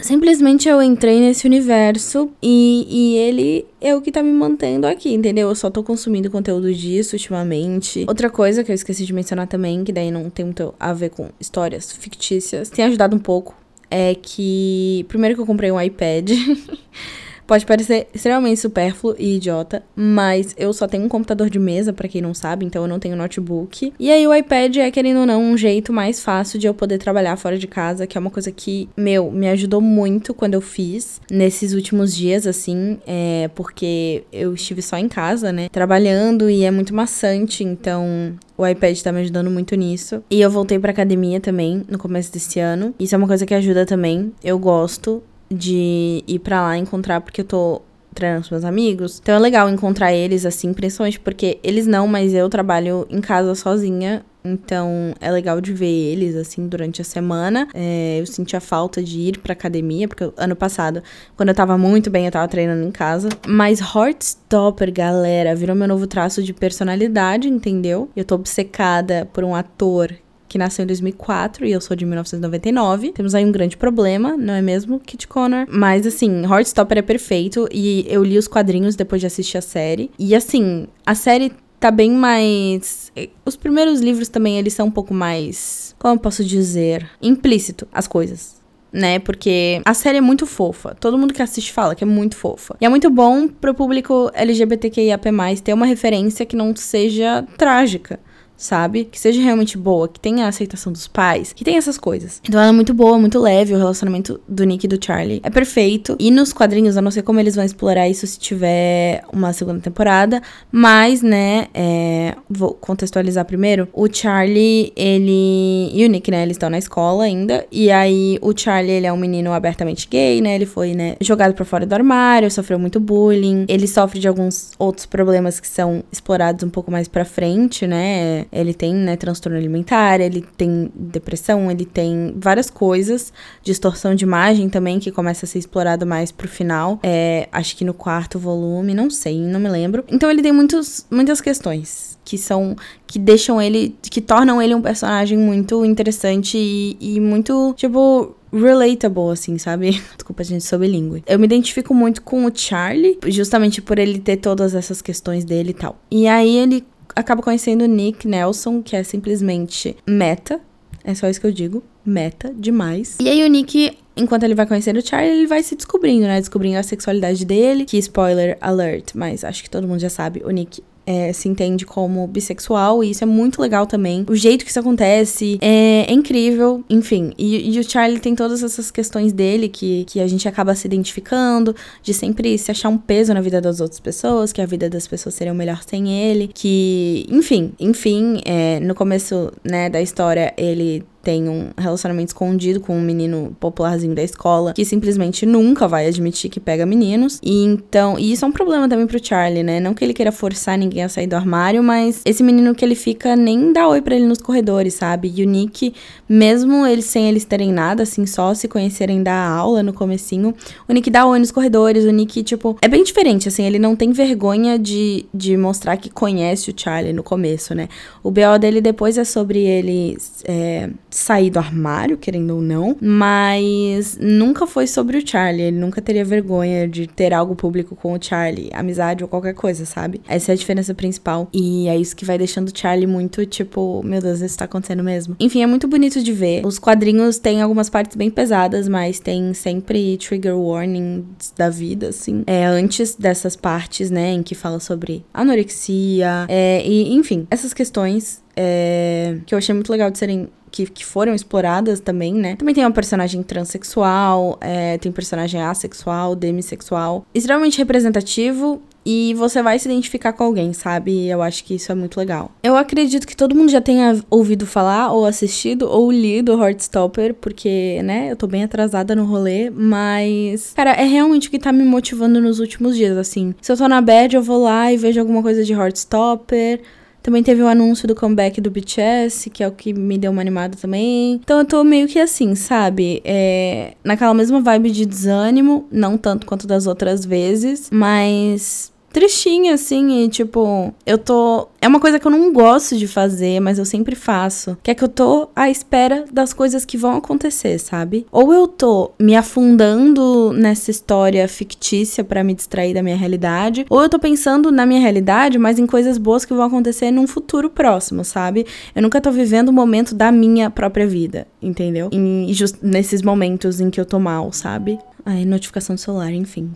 simplesmente 0.00 0.68
eu 0.68 0.82
entrei 0.82 1.20
nesse 1.20 1.46
universo 1.46 2.30
e, 2.42 2.86
e 2.88 3.16
ele 3.16 3.66
é 3.80 3.94
o 3.94 4.00
que 4.00 4.12
tá 4.12 4.22
me 4.22 4.32
mantendo 4.32 4.86
aqui, 4.86 5.12
entendeu? 5.12 5.48
Eu 5.48 5.54
só 5.54 5.70
tô 5.70 5.82
consumindo 5.82 6.30
conteúdo 6.30 6.72
disso 6.72 7.16
ultimamente. 7.16 8.04
Outra 8.08 8.30
coisa 8.30 8.62
que 8.62 8.70
eu 8.70 8.74
esqueci 8.74 9.04
de 9.04 9.12
mencionar 9.12 9.46
também, 9.46 9.84
que 9.84 9.92
daí 9.92 10.10
não 10.10 10.30
tem 10.30 10.44
muito 10.44 10.74
a 10.78 10.92
ver 10.92 11.10
com 11.10 11.30
histórias 11.40 11.92
fictícias, 11.92 12.70
tem 12.70 12.84
ajudado 12.84 13.14
um 13.14 13.20
pouco 13.20 13.54
é 13.90 14.14
que. 14.14 15.04
Primeiro 15.08 15.34
que 15.34 15.40
eu 15.40 15.46
comprei 15.46 15.70
um 15.70 15.80
iPad. 15.80 16.30
Pode 17.46 17.64
parecer 17.64 18.08
extremamente 18.12 18.60
supérfluo 18.60 19.14
e 19.18 19.36
idiota, 19.36 19.82
mas 19.94 20.54
eu 20.58 20.72
só 20.72 20.88
tenho 20.88 21.04
um 21.04 21.08
computador 21.08 21.48
de 21.48 21.58
mesa, 21.58 21.92
para 21.92 22.08
quem 22.08 22.20
não 22.20 22.34
sabe, 22.34 22.64
então 22.64 22.82
eu 22.82 22.88
não 22.88 22.98
tenho 22.98 23.16
notebook. 23.16 23.92
E 23.98 24.10
aí 24.10 24.26
o 24.26 24.34
iPad 24.34 24.76
é, 24.78 24.90
querendo 24.90 25.20
ou 25.20 25.26
não, 25.26 25.42
um 25.42 25.56
jeito 25.56 25.92
mais 25.92 26.20
fácil 26.20 26.58
de 26.58 26.66
eu 26.66 26.74
poder 26.74 26.98
trabalhar 26.98 27.36
fora 27.36 27.56
de 27.56 27.66
casa, 27.66 28.06
que 28.06 28.18
é 28.18 28.20
uma 28.20 28.30
coisa 28.30 28.50
que, 28.50 28.88
meu, 28.96 29.30
me 29.30 29.48
ajudou 29.48 29.80
muito 29.80 30.34
quando 30.34 30.54
eu 30.54 30.60
fiz 30.60 31.20
nesses 31.30 31.72
últimos 31.72 32.14
dias, 32.14 32.46
assim, 32.46 32.98
é, 33.06 33.48
porque 33.54 34.24
eu 34.32 34.54
estive 34.54 34.82
só 34.82 34.96
em 34.96 35.08
casa, 35.08 35.52
né, 35.52 35.68
trabalhando 35.68 36.50
e 36.50 36.64
é 36.64 36.70
muito 36.70 36.94
maçante, 36.94 37.62
então 37.62 38.36
o 38.58 38.66
iPad 38.66 38.98
tá 39.00 39.12
me 39.12 39.20
ajudando 39.20 39.50
muito 39.50 39.76
nisso. 39.76 40.22
E 40.30 40.40
eu 40.40 40.50
voltei 40.50 40.78
pra 40.78 40.90
academia 40.90 41.40
também 41.40 41.84
no 41.88 41.98
começo 41.98 42.32
desse 42.32 42.58
ano. 42.58 42.94
Isso 42.98 43.14
é 43.14 43.18
uma 43.18 43.26
coisa 43.26 43.44
que 43.44 43.54
ajuda 43.54 43.84
também. 43.84 44.32
Eu 44.42 44.58
gosto 44.58 45.22
de 45.50 46.22
ir 46.26 46.38
para 46.40 46.62
lá 46.62 46.76
encontrar, 46.76 47.20
porque 47.20 47.40
eu 47.40 47.44
tô 47.44 47.82
treinando 48.16 48.48
com 48.48 48.54
meus 48.54 48.64
amigos. 48.64 49.20
Então 49.22 49.34
é 49.34 49.38
legal 49.38 49.68
encontrar 49.68 50.12
eles 50.12 50.44
assim, 50.44 50.72
principalmente 50.72 51.20
porque 51.20 51.58
eles 51.62 51.86
não, 51.86 52.08
mas 52.08 52.34
eu 52.34 52.48
trabalho 52.48 53.06
em 53.10 53.20
casa 53.20 53.54
sozinha. 53.54 54.24
Então 54.42 55.12
é 55.20 55.30
legal 55.30 55.60
de 55.60 55.72
ver 55.72 56.12
eles 56.12 56.36
assim 56.36 56.66
durante 56.68 57.02
a 57.02 57.04
semana. 57.04 57.68
É, 57.74 58.18
eu 58.20 58.26
senti 58.26 58.56
a 58.56 58.60
falta 58.60 59.02
de 59.02 59.18
ir 59.18 59.38
pra 59.38 59.52
academia, 59.52 60.06
porque 60.06 60.30
ano 60.36 60.54
passado, 60.54 61.02
quando 61.36 61.48
eu 61.48 61.54
tava 61.54 61.76
muito 61.76 62.10
bem, 62.10 62.26
eu 62.26 62.32
tava 62.32 62.46
treinando 62.46 62.86
em 62.86 62.92
casa. 62.92 63.28
Mas 63.46 63.80
Heartstopper, 63.80 64.92
galera, 64.92 65.54
virou 65.54 65.74
meu 65.74 65.88
novo 65.88 66.06
traço 66.06 66.42
de 66.42 66.54
personalidade, 66.54 67.48
entendeu? 67.48 68.08
Eu 68.16 68.24
tô 68.24 68.36
obcecada 68.36 69.28
por 69.32 69.42
um 69.42 69.54
ator 69.54 70.14
que 70.48 70.58
nasceu 70.58 70.82
em 70.82 70.86
2004 70.86 71.66
e 71.66 71.72
eu 71.72 71.80
sou 71.80 71.96
de 71.96 72.04
1999. 72.04 73.12
Temos 73.12 73.34
aí 73.34 73.44
um 73.44 73.52
grande 73.52 73.76
problema, 73.76 74.36
não 74.36 74.54
é 74.54 74.62
mesmo, 74.62 75.00
Kit 75.00 75.26
Connor? 75.26 75.66
Mas 75.68 76.06
assim, 76.06 76.42
Heartstopper 76.44 76.98
é 76.98 77.02
perfeito 77.02 77.68
e 77.72 78.04
eu 78.08 78.22
li 78.24 78.38
os 78.38 78.48
quadrinhos 78.48 78.96
depois 78.96 79.20
de 79.20 79.26
assistir 79.26 79.58
a 79.58 79.62
série. 79.62 80.10
E 80.18 80.34
assim, 80.34 80.86
a 81.04 81.14
série 81.14 81.52
tá 81.78 81.90
bem 81.90 82.12
mais. 82.12 83.12
Os 83.44 83.56
primeiros 83.56 84.00
livros 84.00 84.28
também, 84.28 84.58
eles 84.58 84.72
são 84.72 84.86
um 84.86 84.90
pouco 84.90 85.12
mais. 85.12 85.94
Como 85.98 86.14
eu 86.14 86.18
posso 86.18 86.44
dizer? 86.44 87.08
Implícito 87.22 87.86
as 87.92 88.06
coisas 88.06 88.56
né? 88.96 89.18
Porque 89.18 89.82
a 89.84 89.92
série 89.92 90.18
é 90.18 90.20
muito 90.20 90.46
fofa. 90.46 90.96
Todo 90.98 91.18
mundo 91.18 91.34
que 91.34 91.42
assiste 91.42 91.70
fala 91.70 91.94
que 91.94 92.02
é 92.02 92.06
muito 92.06 92.34
fofa. 92.34 92.76
E 92.80 92.86
é 92.86 92.88
muito 92.88 93.10
bom 93.10 93.46
pro 93.46 93.74
público 93.74 94.30
LGBTQIAP+, 94.32 95.28
ter 95.62 95.74
uma 95.74 95.84
referência 95.84 96.46
que 96.46 96.56
não 96.56 96.74
seja 96.74 97.44
trágica 97.58 98.18
sabe? 98.56 99.04
Que 99.04 99.18
seja 99.18 99.40
realmente 99.40 99.76
boa, 99.76 100.08
que 100.08 100.20
tenha 100.20 100.46
a 100.46 100.48
aceitação 100.48 100.92
dos 100.92 101.06
pais, 101.06 101.52
que 101.52 101.64
tenha 101.64 101.78
essas 101.78 101.98
coisas. 101.98 102.40
Então 102.46 102.60
ela 102.60 102.70
é 102.70 102.72
muito 102.72 102.94
boa, 102.94 103.18
muito 103.18 103.38
leve, 103.38 103.74
o 103.74 103.78
relacionamento 103.78 104.40
do 104.48 104.64
Nick 104.64 104.86
e 104.86 104.88
do 104.88 105.04
Charlie 105.04 105.40
é 105.42 105.50
perfeito. 105.50 106.16
E 106.18 106.30
nos 106.30 106.52
quadrinhos, 106.52 106.96
eu 106.96 107.02
não 107.02 107.10
sei 107.10 107.22
como 107.22 107.40
eles 107.40 107.54
vão 107.54 107.64
explorar 107.64 108.08
isso 108.08 108.26
se 108.26 108.38
tiver 108.38 109.22
uma 109.32 109.52
segunda 109.52 109.80
temporada, 109.80 110.42
mas, 110.70 111.22
né, 111.22 111.68
é, 111.74 112.34
vou 112.48 112.74
contextualizar 112.74 113.44
primeiro. 113.44 113.88
O 113.92 114.08
Charlie, 114.12 114.92
ele 114.96 115.90
e 115.92 116.04
o 116.04 116.08
Nick, 116.08 116.30
né, 116.30 116.42
eles 116.42 116.56
estão 116.56 116.70
na 116.70 116.78
escola 116.78 117.24
ainda, 117.24 117.66
e 117.70 117.90
aí 117.90 118.38
o 118.40 118.56
Charlie, 118.56 118.92
ele 118.92 119.06
é 119.06 119.12
um 119.12 119.16
menino 119.16 119.52
abertamente 119.52 120.08
gay, 120.08 120.40
né? 120.40 120.54
Ele 120.54 120.66
foi, 120.66 120.94
né, 120.94 121.16
jogado 121.20 121.54
para 121.54 121.64
fora 121.64 121.86
do 121.86 121.92
armário, 121.92 122.50
sofreu 122.50 122.78
muito 122.78 122.98
bullying. 122.98 123.66
Ele 123.68 123.86
sofre 123.86 124.18
de 124.18 124.28
alguns 124.28 124.72
outros 124.78 125.06
problemas 125.06 125.60
que 125.60 125.68
são 125.68 126.02
explorados 126.10 126.64
um 126.64 126.70
pouco 126.70 126.90
mais 126.90 127.08
para 127.08 127.24
frente, 127.24 127.86
né? 127.86 128.45
Ele 128.52 128.74
tem, 128.74 128.94
né, 128.94 129.16
transtorno 129.16 129.58
alimentar, 129.58 130.20
ele 130.20 130.44
tem 130.56 130.90
depressão, 130.94 131.70
ele 131.70 131.84
tem 131.84 132.34
várias 132.36 132.70
coisas, 132.70 133.32
distorção 133.62 134.14
de 134.14 134.24
imagem 134.24 134.68
também, 134.68 134.98
que 134.98 135.10
começa 135.10 135.46
a 135.46 135.48
ser 135.48 135.58
explorado 135.58 136.06
mais 136.06 136.30
pro 136.30 136.48
final. 136.48 136.98
É, 137.02 137.48
acho 137.52 137.76
que 137.76 137.84
no 137.84 137.94
quarto 137.94 138.38
volume, 138.38 138.94
não 138.94 139.10
sei, 139.10 139.38
não 139.38 139.60
me 139.60 139.68
lembro. 139.68 140.04
Então 140.08 140.30
ele 140.30 140.42
tem 140.42 140.52
muitos, 140.52 141.06
muitas 141.10 141.40
questões 141.40 142.16
que 142.26 142.36
são 142.36 142.74
que 143.06 143.20
deixam 143.20 143.62
ele 143.62 143.96
que 144.02 144.20
tornam 144.20 144.60
ele 144.60 144.74
um 144.74 144.82
personagem 144.82 145.38
muito 145.38 145.84
interessante 145.84 146.58
e, 146.58 146.96
e 147.00 147.20
muito 147.20 147.72
tipo 147.76 148.34
relatable, 148.52 149.30
assim, 149.32 149.58
sabe? 149.58 149.90
Desculpa, 150.16 150.42
gente, 150.42 150.64
sou 150.64 150.78
bilíngue. 150.78 151.22
Eu 151.26 151.38
me 151.38 151.44
identifico 151.44 151.94
muito 151.94 152.22
com 152.22 152.44
o 152.44 152.50
Charlie, 152.54 153.18
justamente 153.26 153.82
por 153.82 153.98
ele 153.98 154.18
ter 154.18 154.36
todas 154.38 154.74
essas 154.74 155.02
questões 155.02 155.44
dele 155.44 155.70
e 155.70 155.74
tal. 155.74 155.96
E 156.10 156.26
aí 156.26 156.56
ele 156.56 156.84
acaba 157.16 157.42
conhecendo 157.42 157.82
o 157.82 157.88
Nick 157.88 158.28
Nelson, 158.28 158.82
que 158.82 158.94
é 158.94 159.02
simplesmente 159.02 159.96
meta. 160.06 160.60
É 161.02 161.14
só 161.14 161.28
isso 161.28 161.40
que 161.40 161.46
eu 161.46 161.52
digo. 161.52 161.82
Meta 162.04 162.52
demais. 162.54 163.16
E 163.20 163.28
aí 163.28 163.44
o 163.44 163.48
Nick 163.48 163.96
enquanto 164.16 164.44
ele 164.44 164.54
vai 164.54 164.66
conhecendo 164.66 164.98
o 164.98 165.06
Charlie, 165.06 165.30
ele 165.30 165.46
vai 165.46 165.62
se 165.62 165.76
descobrindo, 165.76 166.26
né? 166.26 166.40
Descobrindo 166.40 166.78
a 166.78 166.82
sexualidade 166.82 167.44
dele. 167.44 167.84
Que 167.84 167.98
spoiler 167.98 168.56
alert, 168.60 169.12
mas 169.14 169.44
acho 169.44 169.62
que 169.62 169.70
todo 169.70 169.86
mundo 169.86 170.00
já 170.00 170.10
sabe. 170.10 170.42
O 170.44 170.50
Nick 170.50 170.82
é, 171.06 171.32
se 171.32 171.48
entende 171.48 171.86
como 171.86 172.26
bissexual, 172.26 173.04
e 173.04 173.10
isso 173.10 173.22
é 173.22 173.26
muito 173.26 173.62
legal 173.62 173.86
também. 173.86 174.24
O 174.28 174.34
jeito 174.34 174.64
que 174.64 174.70
isso 174.70 174.80
acontece 174.80 175.58
é, 175.62 176.04
é 176.08 176.12
incrível, 176.12 176.84
enfim. 176.90 177.32
E, 177.38 177.74
e, 177.74 177.78
o 177.78 177.88
Charlie 177.88 178.18
tem 178.18 178.34
todas 178.34 178.62
essas 178.62 178.90
questões 178.90 179.32
dele 179.32 179.68
que, 179.68 180.04
que 180.04 180.20
a 180.20 180.26
gente 180.26 180.48
acaba 180.48 180.74
se 180.74 180.86
identificando, 180.86 181.74
de 182.02 182.12
sempre 182.12 182.58
se 182.58 182.70
achar 182.70 182.88
um 182.88 182.98
peso 182.98 183.32
na 183.32 183.40
vida 183.40 183.60
das 183.60 183.80
outras 183.80 184.00
pessoas, 184.00 184.52
que 184.52 184.60
a 184.60 184.66
vida 184.66 184.90
das 184.90 185.06
pessoas 185.06 185.34
seria 185.34 185.54
melhor 185.54 185.82
sem 185.86 186.12
ele, 186.12 186.50
que, 186.52 187.26
enfim, 187.30 187.72
enfim, 187.78 188.40
é, 188.44 188.80
no 188.80 188.94
começo, 188.94 189.52
né, 189.62 189.88
da 189.88 190.02
história, 190.02 190.52
ele 190.56 191.04
tem 191.26 191.48
um 191.48 191.70
relacionamento 191.76 192.28
escondido 192.28 192.78
com 192.78 192.96
um 192.96 193.00
menino 193.00 193.56
popularzinho 193.58 194.14
da 194.14 194.22
escola 194.22 194.72
que 194.72 194.84
simplesmente 194.84 195.44
nunca 195.44 195.88
vai 195.88 196.06
admitir 196.06 196.48
que 196.48 196.60
pega 196.60 196.86
meninos. 196.86 197.40
E 197.42 197.64
então, 197.64 198.16
e 198.16 198.30
isso 198.30 198.44
é 198.44 198.48
um 198.48 198.52
problema 198.52 198.88
também 198.88 199.08
pro 199.08 199.18
Charlie, 199.20 199.64
né? 199.64 199.80
Não 199.80 199.92
que 199.92 200.04
ele 200.04 200.14
queira 200.14 200.30
forçar 200.30 200.78
ninguém 200.78 201.02
a 201.02 201.08
sair 201.08 201.26
do 201.26 201.34
armário, 201.34 201.82
mas 201.82 202.22
esse 202.24 202.44
menino 202.44 202.76
que 202.76 202.84
ele 202.84 202.94
fica 202.94 203.34
nem 203.34 203.72
dá 203.72 203.88
oi 203.88 204.00
para 204.00 204.14
ele 204.14 204.24
nos 204.24 204.38
corredores, 204.38 204.94
sabe? 204.94 205.32
E 205.34 205.42
o 205.42 205.48
Nick, 205.48 205.92
mesmo 206.28 206.86
eles 206.86 207.06
sem 207.06 207.28
eles 207.28 207.44
terem 207.44 207.72
nada, 207.72 208.04
assim, 208.04 208.24
só 208.24 208.54
se 208.54 208.68
conhecerem 208.68 209.20
da 209.20 209.48
aula 209.48 209.82
no 209.82 209.92
comecinho, 209.92 210.54
o 210.88 210.92
Nick 210.92 211.10
dá 211.10 211.26
oi 211.26 211.40
nos 211.40 211.50
corredores, 211.50 212.04
o 212.04 212.10
Nick, 212.12 212.44
tipo, 212.44 212.78
é 212.80 212.86
bem 212.86 213.02
diferente, 213.02 213.48
assim, 213.48 213.64
ele 213.64 213.80
não 213.80 213.96
tem 213.96 214.12
vergonha 214.12 214.78
de, 214.78 215.26
de 215.34 215.56
mostrar 215.56 215.96
que 215.96 216.08
conhece 216.08 216.70
o 216.70 216.74
Charlie 216.76 217.12
no 217.12 217.24
começo, 217.24 217.74
né? 217.74 217.88
O 218.22 218.30
BO 218.30 218.58
dele 218.60 218.80
depois 218.80 219.18
é 219.18 219.24
sobre 219.24 219.64
ele 219.64 220.16
é, 220.44 220.88
sair 221.16 221.50
do 221.50 221.58
armário, 221.58 222.18
querendo 222.18 222.56
ou 222.56 222.60
não, 222.60 222.96
mas 223.00 224.18
nunca 224.20 224.66
foi 224.66 224.86
sobre 224.86 225.16
o 225.16 225.26
Charlie. 225.26 225.62
Ele 225.62 225.78
nunca 225.78 226.02
teria 226.02 226.24
vergonha 226.24 226.86
de 226.86 227.06
ter 227.06 227.32
algo 227.32 227.56
público 227.56 227.96
com 227.96 228.12
o 228.12 228.18
Charlie, 228.22 228.70
amizade 228.72 229.24
ou 229.24 229.28
qualquer 229.28 229.54
coisa, 229.54 229.86
sabe? 229.86 230.20
Essa 230.28 230.52
é 230.52 230.54
a 230.54 230.56
diferença 230.56 230.92
principal. 230.94 231.48
E 231.52 231.88
é 231.88 231.96
isso 231.96 232.14
que 232.14 232.24
vai 232.24 232.36
deixando 232.36 232.68
o 232.68 232.78
Charlie 232.78 233.06
muito 233.06 233.46
tipo, 233.46 234.02
meu 234.04 234.20
Deus, 234.20 234.40
isso 234.40 234.58
tá 234.58 234.66
acontecendo 234.66 235.02
mesmo. 235.02 235.36
Enfim, 235.40 235.62
é 235.62 235.66
muito 235.66 235.88
bonito 235.88 236.22
de 236.22 236.32
ver. 236.32 236.66
Os 236.66 236.78
quadrinhos 236.78 237.38
têm 237.38 237.62
algumas 237.62 237.88
partes 237.88 238.14
bem 238.14 238.30
pesadas, 238.30 238.86
mas 238.86 239.18
tem 239.18 239.54
sempre 239.54 240.18
trigger 240.18 240.56
warnings 240.56 241.52
da 241.56 241.70
vida, 241.70 242.08
assim. 242.08 242.44
É 242.46 242.66
antes 242.66 243.14
dessas 243.14 243.56
partes, 243.56 244.10
né, 244.10 244.32
em 244.32 244.42
que 244.42 244.54
fala 244.54 244.78
sobre 244.80 245.24
anorexia, 245.32 246.46
é, 246.48 246.86
e 246.86 247.14
enfim, 247.14 247.46
essas 247.50 247.72
questões 247.72 248.44
é, 248.56 249.38
que 249.44 249.54
eu 249.54 249.58
achei 249.58 249.74
muito 249.74 249.90
legal 249.90 250.10
de 250.10 250.18
serem 250.18 250.48
que, 250.76 250.86
que, 250.86 251.04
foram 251.06 251.34
exploradas 251.34 252.00
também, 252.00 252.34
né? 252.34 252.56
Também 252.56 252.74
tem 252.74 252.84
uma 252.84 252.90
personagem 252.90 253.42
transexual, 253.42 254.58
é, 254.60 254.98
tem 254.98 255.10
personagem 255.10 255.62
assexual, 255.62 256.36
demissexual. 256.36 257.24
Extremamente 257.34 257.78
representativo 257.78 258.82
e 259.04 259.32
você 259.34 259.62
vai 259.62 259.78
se 259.78 259.88
identificar 259.88 260.32
com 260.34 260.44
alguém, 260.44 260.72
sabe? 260.74 261.28
Eu 261.28 261.40
acho 261.40 261.64
que 261.64 261.76
isso 261.76 261.90
é 261.90 261.94
muito 261.94 262.18
legal. 262.18 262.50
Eu 262.62 262.76
acredito 262.76 263.26
que 263.26 263.36
todo 263.36 263.54
mundo 263.54 263.70
já 263.70 263.80
tenha 263.80 264.20
ouvido 264.28 264.66
falar, 264.66 265.12
ou 265.12 265.24
assistido, 265.24 265.88
ou 265.88 266.10
lido 266.12 266.60
Heartstopper, 266.60 267.32
porque, 267.34 268.02
né, 268.02 268.32
eu 268.32 268.36
tô 268.36 268.46
bem 268.46 268.64
atrasada 268.64 269.14
no 269.14 269.24
rolê, 269.24 269.70
mas. 269.70 270.72
Cara, 270.74 270.90
é 270.90 271.04
realmente 271.04 271.48
o 271.48 271.50
que 271.50 271.58
tá 271.58 271.72
me 271.72 271.84
motivando 271.84 272.40
nos 272.40 272.60
últimos 272.60 272.96
dias, 272.96 273.16
assim. 273.16 273.54
Se 273.62 273.72
eu 273.72 273.76
tô 273.76 273.88
na 273.88 274.00
bad, 274.02 274.34
eu 274.34 274.42
vou 274.42 274.64
lá 274.64 274.92
e 274.92 274.96
vejo 274.96 275.20
alguma 275.20 275.40
coisa 275.40 275.64
de 275.64 275.72
Heartstopper. 275.72 276.82
Também 277.26 277.42
teve 277.42 277.60
o 277.60 277.66
anúncio 277.66 278.06
do 278.06 278.14
comeback 278.14 278.60
do 278.60 278.70
BTS, 278.70 279.50
que 279.50 279.60
é 279.60 279.66
o 279.66 279.72
que 279.72 279.92
me 279.92 280.16
deu 280.16 280.30
uma 280.30 280.40
animada 280.40 280.78
também. 280.80 281.40
Então 281.42 281.58
eu 281.58 281.64
tô 281.64 281.82
meio 281.82 282.06
que 282.06 282.20
assim, 282.20 282.54
sabe? 282.54 283.20
É, 283.24 283.94
naquela 284.04 284.32
mesma 284.32 284.60
vibe 284.60 284.92
de 284.92 285.04
desânimo, 285.04 285.88
não 285.90 286.16
tanto 286.16 286.46
quanto 286.46 286.68
das 286.68 286.86
outras 286.86 287.24
vezes, 287.24 287.90
mas 287.90 288.92
tristinha, 289.12 289.74
assim, 289.74 290.22
e 290.22 290.28
tipo, 290.28 290.94
eu 291.04 291.18
tô. 291.18 291.66
É 291.86 291.88
uma 291.88 292.00
coisa 292.00 292.18
que 292.18 292.26
eu 292.26 292.32
não 292.32 292.52
gosto 292.52 292.96
de 292.96 293.06
fazer, 293.06 293.60
mas 293.60 293.78
eu 293.78 293.84
sempre 293.84 294.16
faço. 294.16 294.76
Que 294.82 294.90
é 294.90 294.94
que 294.94 295.04
eu 295.04 295.08
tô 295.08 295.50
à 295.54 295.70
espera 295.70 296.24
das 296.32 296.52
coisas 296.52 296.84
que 296.84 296.98
vão 296.98 297.14
acontecer, 297.16 297.78
sabe? 297.78 298.26
Ou 298.32 298.52
eu 298.52 298.66
tô 298.66 299.12
me 299.20 299.36
afundando 299.36 300.52
nessa 300.52 300.90
história 300.90 301.46
fictícia 301.46 302.24
para 302.24 302.42
me 302.42 302.54
distrair 302.54 302.92
da 302.92 303.04
minha 303.04 303.16
realidade, 303.16 303.86
ou 303.88 304.02
eu 304.02 304.08
tô 304.08 304.18
pensando 304.18 304.72
na 304.72 304.84
minha 304.84 305.00
realidade, 305.00 305.58
mas 305.58 305.78
em 305.78 305.86
coisas 305.86 306.18
boas 306.18 306.44
que 306.44 306.52
vão 306.52 306.66
acontecer 306.66 307.12
num 307.12 307.28
futuro 307.28 307.70
próximo, 307.70 308.24
sabe? 308.24 308.66
Eu 308.92 309.00
nunca 309.00 309.20
tô 309.20 309.30
vivendo 309.30 309.68
o 309.68 309.72
momento 309.72 310.12
da 310.12 310.32
minha 310.32 310.68
própria 310.68 311.06
vida, 311.06 311.46
entendeu? 311.62 312.10
E 312.12 312.52
just 312.52 312.78
nesses 312.82 313.22
momentos 313.22 313.80
em 313.80 313.90
que 313.90 314.00
eu 314.00 314.04
tô 314.04 314.18
mal, 314.18 314.52
sabe? 314.52 314.98
Ai, 315.28 315.44
notificação 315.44 315.96
do 315.96 316.00
celular, 316.00 316.32
enfim. 316.32 316.70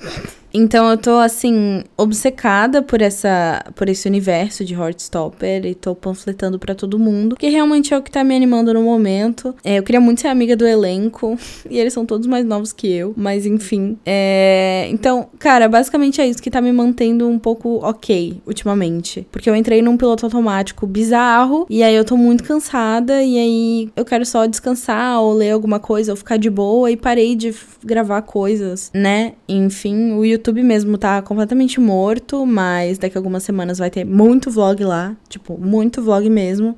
Então 0.53 0.91
eu 0.91 0.99
tô 0.99 1.19
assim 1.19 1.85
obcecada 1.97 2.83
por 2.83 3.01
essa 3.01 3.65
por 3.77 3.89
esse 3.89 4.09
universo 4.09 4.65
de 4.65 4.75
Heartstopper 5.01 5.65
e 5.65 5.75
tô 5.75 5.95
panfletando 5.95 6.59
para 6.59 6.75
todo 6.75 6.99
mundo, 6.99 7.37
que 7.37 7.49
realmente 7.49 7.95
é 7.95 7.97
o 7.97 8.03
que 8.03 8.11
tá 8.11 8.23
me 8.23 8.37
animando 8.37 8.75
no 8.75 8.83
momento. 8.83 9.55
É, 9.65 9.79
eu 9.79 9.83
queria 9.83 10.01
muito 10.01 10.21
ser 10.21 10.29
amiga 10.29 10.55
do 10.55 10.67
elenco 10.67 11.39
e 11.69 11.79
eles 11.79 11.93
são 11.93 12.05
todos 12.05 12.27
mais 12.27 12.45
novos 12.45 12.73
que 12.73 12.93
eu, 12.93 13.15
mas 13.17 13.47
enfim. 13.47 13.97
É, 14.05 14.89
então, 14.91 15.29
cara, 15.39 15.69
basicamente 15.69 16.21
é 16.21 16.27
isso 16.27 16.43
que 16.43 16.51
tá 16.51 16.61
me 16.61 16.73
mantendo 16.73 17.27
um 17.29 17.39
pouco 17.39 17.81
ok 17.83 18.41
ultimamente, 18.47 19.27
porque 19.33 19.49
eu 19.49 19.57
entrei 19.57 19.81
num 19.81 19.97
piloto 19.97 20.27
automático 20.27 20.87
bizarro 20.87 21.67
e 21.71 21.83
aí 21.83 21.95
eu 21.95 22.05
tô 22.05 22.17
muito 22.17 22.45
cansada 22.45 23.23
e 23.23 23.39
aí 23.39 23.89
eu 23.97 24.05
quero 24.05 24.27
só 24.27 24.47
descansar 24.47 25.21
ou 25.21 25.33
ler 25.33 25.51
alguma 25.51 25.79
coisa 25.79 26.13
ou 26.13 26.17
ficar 26.17 26.37
de 26.37 26.51
boa 26.51 26.91
e 26.91 26.97
parei 26.97 27.35
de 27.35 27.55
gravar 27.85 28.23
coisas, 28.23 28.91
né? 28.93 29.33
Enfim, 29.49 30.13
o 30.13 30.25
YouTube 30.25 30.63
mesmo 30.63 30.99
tá 30.99 31.23
completamente 31.23 31.81
morto, 31.81 32.45
mas 32.45 32.99
daqui 32.99 33.17
a 33.17 33.21
algumas 33.21 33.43
semanas 33.43 33.79
vai 33.79 33.91
ter 33.91 34.05
muito 34.05 34.51
vlog 34.51 34.80
lá, 34.85 35.17
tipo, 35.29 35.59
muito 35.59 36.03
vlog 36.03 36.29
mesmo. 36.29 36.77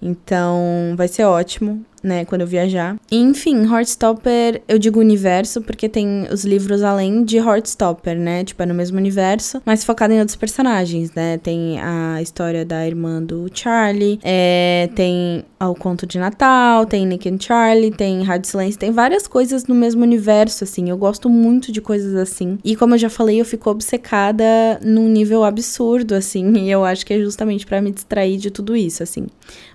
Então, 0.00 0.94
vai 0.96 1.08
ser 1.08 1.24
ótimo 1.24 1.84
né, 2.02 2.24
quando 2.24 2.42
eu 2.42 2.46
viajar. 2.46 2.96
Enfim, 3.10 3.64
Heartstopper, 3.64 4.62
eu 4.68 4.78
digo 4.78 5.00
universo 5.00 5.62
porque 5.62 5.88
tem 5.88 6.26
os 6.30 6.44
livros 6.44 6.82
além 6.82 7.24
de 7.24 7.38
Heartstopper, 7.38 8.18
né, 8.18 8.44
tipo, 8.44 8.62
é 8.62 8.66
no 8.66 8.74
mesmo 8.74 8.98
universo, 8.98 9.62
mas 9.64 9.84
focado 9.84 10.12
em 10.12 10.18
outros 10.18 10.36
personagens, 10.36 11.12
né, 11.12 11.38
tem 11.38 11.80
a 11.80 12.20
história 12.20 12.64
da 12.64 12.86
irmã 12.86 13.22
do 13.22 13.46
Charlie, 13.52 14.18
é, 14.22 14.88
tem 14.94 15.44
o 15.60 15.74
conto 15.74 16.06
de 16.06 16.18
Natal, 16.18 16.86
tem 16.86 17.06
Nick 17.06 17.28
and 17.28 17.38
Charlie, 17.40 17.90
tem 17.90 18.22
Rádio 18.22 18.50
Silêncio, 18.50 18.78
tem 18.80 18.90
várias 18.90 19.28
coisas 19.28 19.66
no 19.66 19.74
mesmo 19.74 20.02
universo, 20.02 20.64
assim, 20.64 20.90
eu 20.90 20.96
gosto 20.96 21.28
muito 21.28 21.70
de 21.70 21.80
coisas 21.80 22.14
assim, 22.16 22.58
e 22.64 22.74
como 22.74 22.94
eu 22.94 22.98
já 22.98 23.08
falei, 23.08 23.40
eu 23.40 23.44
fico 23.44 23.70
obcecada 23.70 24.44
num 24.82 25.08
nível 25.08 25.44
absurdo, 25.44 26.14
assim, 26.14 26.52
e 26.58 26.70
eu 26.70 26.84
acho 26.84 27.06
que 27.06 27.14
é 27.14 27.18
justamente 27.20 27.66
para 27.66 27.80
me 27.80 27.92
distrair 27.92 28.36
de 28.36 28.50
tudo 28.50 28.76
isso, 28.76 29.02
assim. 29.02 29.26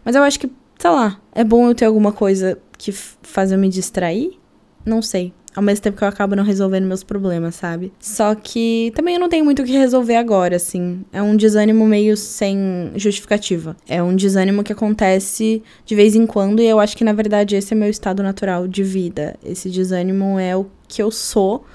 Mas 0.04 0.16
eu 0.16 0.24
acho 0.24 0.40
que 0.40 0.50
sei 0.80 0.90
lá, 0.90 1.20
é 1.32 1.44
bom 1.44 1.68
eu 1.68 1.76
ter 1.76 1.86
alguma 1.86 2.12
coisa 2.12 2.58
que 2.78 2.92
faz 2.92 3.52
eu 3.52 3.58
me 3.58 3.70
distrair? 3.70 4.38
Não 4.86 5.02
sei. 5.02 5.34
Ao 5.56 5.64
mesmo 5.64 5.82
tempo 5.82 5.98
que 5.98 6.04
eu 6.04 6.08
acabo 6.08 6.36
não 6.36 6.44
resolvendo 6.44 6.86
meus 6.86 7.04
problemas, 7.04 7.56
sabe? 7.56 7.92
Só 8.00 8.36
que 8.36 8.92
também 8.94 9.16
eu 9.16 9.20
não 9.20 9.28
tenho 9.28 9.44
muito 9.44 9.64
o 9.64 9.66
que 9.66 9.72
resolver 9.72 10.16
agora, 10.16 10.56
assim. 10.56 11.04
É 11.12 11.20
um 11.20 11.36
desânimo 11.36 11.84
meio 11.88 12.16
sem 12.16 12.92
justificativa. 12.96 13.76
É 13.88 14.02
um 14.04 14.16
desânimo 14.16 14.64
que 14.64 14.72
acontece 14.72 15.64
de 15.84 15.96
vez 15.96 16.16
em 16.16 16.28
quando 16.28 16.62
e 16.62 16.68
eu 16.68 16.80
acho 16.80 16.96
que 16.96 17.04
na 17.04 17.12
verdade 17.12 17.56
esse 17.56 17.74
é 17.74 17.76
meu 17.76 17.90
estado 17.90 18.22
natural 18.22 18.68
de 18.68 18.84
vida. 18.84 19.36
Esse 19.44 19.68
desânimo 19.68 20.38
é 20.38 20.56
o 20.56 20.68
que 20.88 21.02
eu 21.02 21.10
sou 21.10 21.66